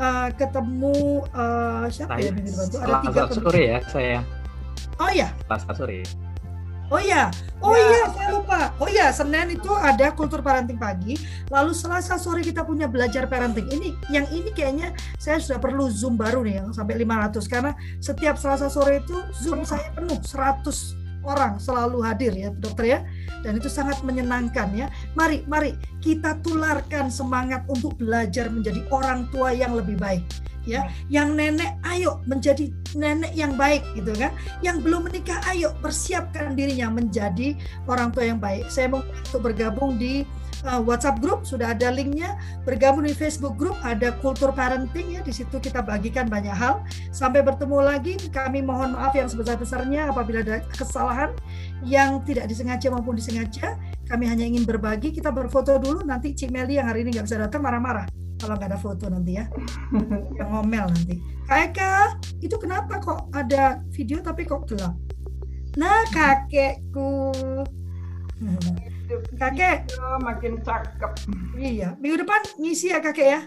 [0.00, 4.18] uh, ketemu uh, siapa saya, ya minggu depan Ada tiga sore ya saya.
[4.96, 5.28] Oh ya.
[5.44, 6.00] Selasa sore.
[6.86, 7.34] Oh iya,
[7.66, 7.82] oh ya.
[7.82, 8.70] iya saya lupa.
[8.78, 11.18] Oh iya Senin itu ada kultur parenting pagi,
[11.50, 13.66] lalu Selasa sore kita punya belajar parenting.
[13.66, 18.38] Ini yang ini kayaknya saya sudah perlu Zoom baru nih yang sampai 500 karena setiap
[18.38, 22.98] Selasa sore itu Zoom saya penuh 100 orang selalu hadir ya dokter ya.
[23.42, 24.86] Dan itu sangat menyenangkan ya.
[25.18, 30.22] Mari mari kita tularkan semangat untuk belajar menjadi orang tua yang lebih baik
[30.66, 30.90] ya.
[31.10, 34.34] Yang nenek ayo menjadi nenek yang baik gitu kan.
[34.60, 37.54] Yang belum menikah ayo persiapkan dirinya menjadi
[37.86, 38.66] orang tua yang baik.
[38.70, 40.26] Saya mau untuk bergabung di
[40.64, 42.38] uh, WhatsApp group sudah ada linknya.
[42.64, 46.80] Bergabung di Facebook group ada kultur parenting ya di situ kita bagikan banyak hal.
[47.12, 51.34] Sampai bertemu lagi kami mohon maaf yang sebesar besarnya apabila ada kesalahan
[51.84, 53.76] yang tidak disengaja maupun disengaja.
[54.06, 55.10] Kami hanya ingin berbagi.
[55.12, 58.06] Kita berfoto dulu nanti Cik Meli yang hari ini nggak bisa datang marah-marah.
[58.36, 59.48] Kalau nggak ada foto nanti ya.
[60.38, 61.16] Yang ngomel nanti.
[61.48, 61.92] Kak Eka
[62.44, 64.92] itu kenapa kok ada video tapi kok gelap?
[65.80, 67.32] Nah kakekku
[69.38, 69.78] kakek.
[70.22, 71.12] makin cakep.
[71.56, 71.94] Iya.
[72.02, 73.40] Minggu depan ngisi ya kakek ya.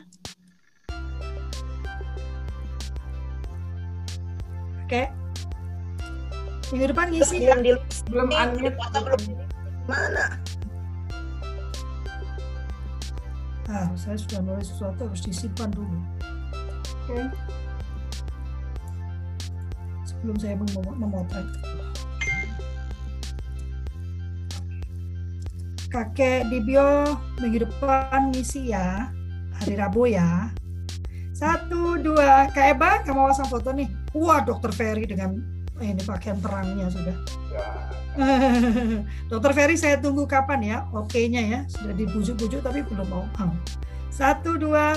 [4.85, 5.09] Kakek.
[6.71, 7.71] Minggu depan ngisi belum di
[8.09, 8.77] belum unmute.
[8.77, 9.21] belum
[9.89, 10.25] mana?
[13.69, 15.97] Ah, saya sudah nulis sesuatu harus disimpan dulu.
[17.05, 17.21] Oke.
[20.09, 20.97] Sebelum saya mem-
[25.89, 29.09] Kakek Dibio minggu depan ngisi ya.
[29.57, 30.53] Hari Rabu ya.
[31.33, 32.45] Satu, dua.
[32.53, 33.89] Kak Eba, kamu mau pasang foto nih.
[34.13, 35.41] Wah, Dokter Ferry dengan
[35.81, 37.15] eh, ini pakaian terangnya sudah.
[39.33, 40.77] Dokter Ferry saya tunggu kapan ya?
[40.93, 41.59] Oke-nya ya.
[41.65, 43.25] Sudah dibujuk-bujuk tapi belum mau.
[44.13, 44.93] Satu, dua,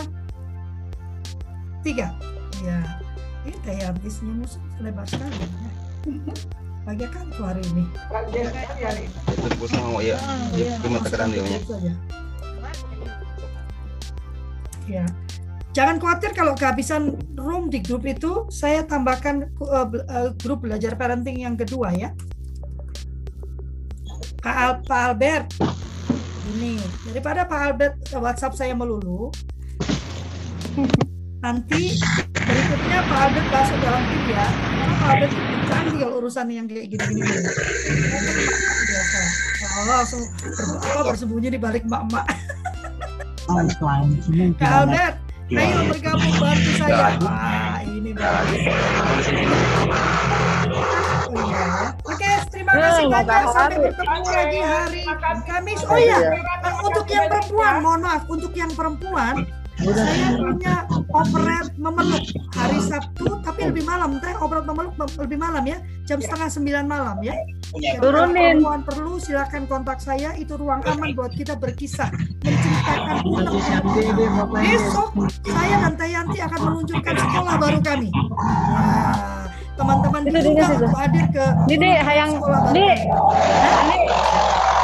[1.80, 2.12] tiga.
[2.60, 3.00] Ya.
[3.48, 5.40] Ini kayak habis nyumus lebar sekali.
[5.40, 5.72] Ya.
[6.82, 7.84] Pagi kan tuh hari ini.
[7.94, 10.18] Sekali mau ya.
[10.58, 10.74] iya.
[10.82, 11.42] Di mata keran dia.
[11.46, 11.94] Itu aja.
[14.90, 15.06] Ya.
[15.72, 20.98] Jangan khawatir kalau kehabisan room di grup itu, saya tambahkan uh, bel- uh, grup belajar
[20.98, 22.10] parenting yang kedua ya.
[24.42, 25.46] Pak, Al, Pak Albert,
[26.52, 26.76] ini
[27.08, 29.30] daripada Pak Albert uh, WhatsApp saya melulu,
[31.40, 31.96] nanti
[32.36, 34.44] berikutnya Pak Albert masuk dalam tim ya.
[34.50, 35.32] Karena Pak Albert
[35.72, 37.24] canggih kalau urusan yang kayak gini-gini.
[38.82, 39.18] Biasa.
[39.72, 42.28] Oh, langsung ber- apa, bersembunyi di balik mak-mak.
[44.54, 45.16] Kak Albert,
[45.50, 47.16] ayo bergabung bantu saya.
[47.18, 48.60] Wah, ini bagus.
[51.32, 51.66] Oh, iya.
[52.02, 53.42] Oke, terima kasih banyak.
[53.50, 55.02] Sampai bertemu lagi hari
[55.42, 55.80] Kamis.
[55.84, 56.18] Oh iya,
[56.82, 59.34] untuk yang perempuan, mohon maaf, untuk yang perempuan,
[59.80, 64.20] saya punya operet memeluk hari Sabtu, tapi lebih malam.
[64.20, 67.34] Teh operet memeluk lebih malam ya, jam setengah sembilan malam ya.
[67.72, 68.60] Jadi kalau Turunin.
[68.60, 70.36] perempuan perlu silakan kontak saya.
[70.36, 72.12] Itu ruang aman buat kita berkisah,
[72.44, 73.16] menceritakan.
[74.60, 75.10] Besok
[75.48, 78.08] saya dan Teh Yanti akan meluncurkan sekolah baru kami.
[78.12, 83.00] Nah, teman-teman Itu untuk hadir ke Didi, hayang sekolah baru Di, kami.
[83.88, 84.00] ini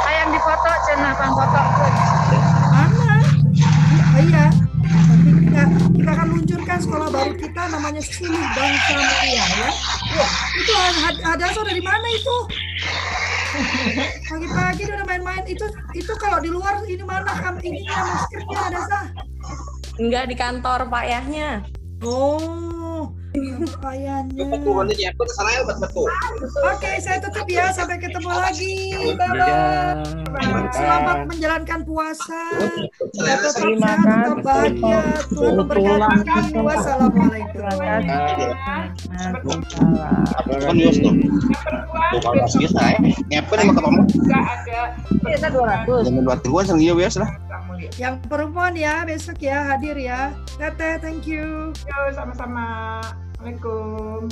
[0.09, 1.61] hayang difoto cenah pang foto.
[6.79, 9.69] Sekolah baru kita namanya Suluh Bangsa Mulia ya.
[10.15, 10.73] Wah, itu
[11.23, 12.35] Hadaso dari mana itu?
[14.29, 15.65] Pagi-pagi udah main-main itu
[15.97, 18.99] itu kalau di luar ini mana kam ininya maskernya Hadasa?
[19.99, 21.49] Enggak di kantor Pak Yahnya.
[21.99, 23.11] Oh,
[25.29, 26.09] sana ya betul.
[26.65, 27.69] Oke, saya tutup ya.
[27.69, 28.75] Sampai ketemu lagi.
[29.13, 30.01] Bye Ya.
[30.33, 30.65] bye.
[30.73, 32.41] Selamat menjalankan puasa.
[32.57, 34.81] Tetap Terima sehat, tetap kasih.
[34.81, 34.99] bahagia.
[35.29, 36.57] Tuhan memberkati.
[36.57, 37.61] Wassalamualaikum.
[40.49, 41.13] Kan Yos tuh.
[42.09, 42.97] Tuh kalau masih bisa ya.
[43.29, 43.99] Nyepet sama ketemu.
[44.09, 44.79] Juga ada
[45.29, 46.03] Kita 200.
[46.09, 47.31] Jangan dua ribuan sering iya biasa lah.
[47.95, 50.35] Yang perempuan ya besok ya hadir ya.
[50.59, 51.71] Teteh, thank you.
[51.87, 52.99] Yo, sama-sama.
[53.39, 54.27] Assalamualaikum.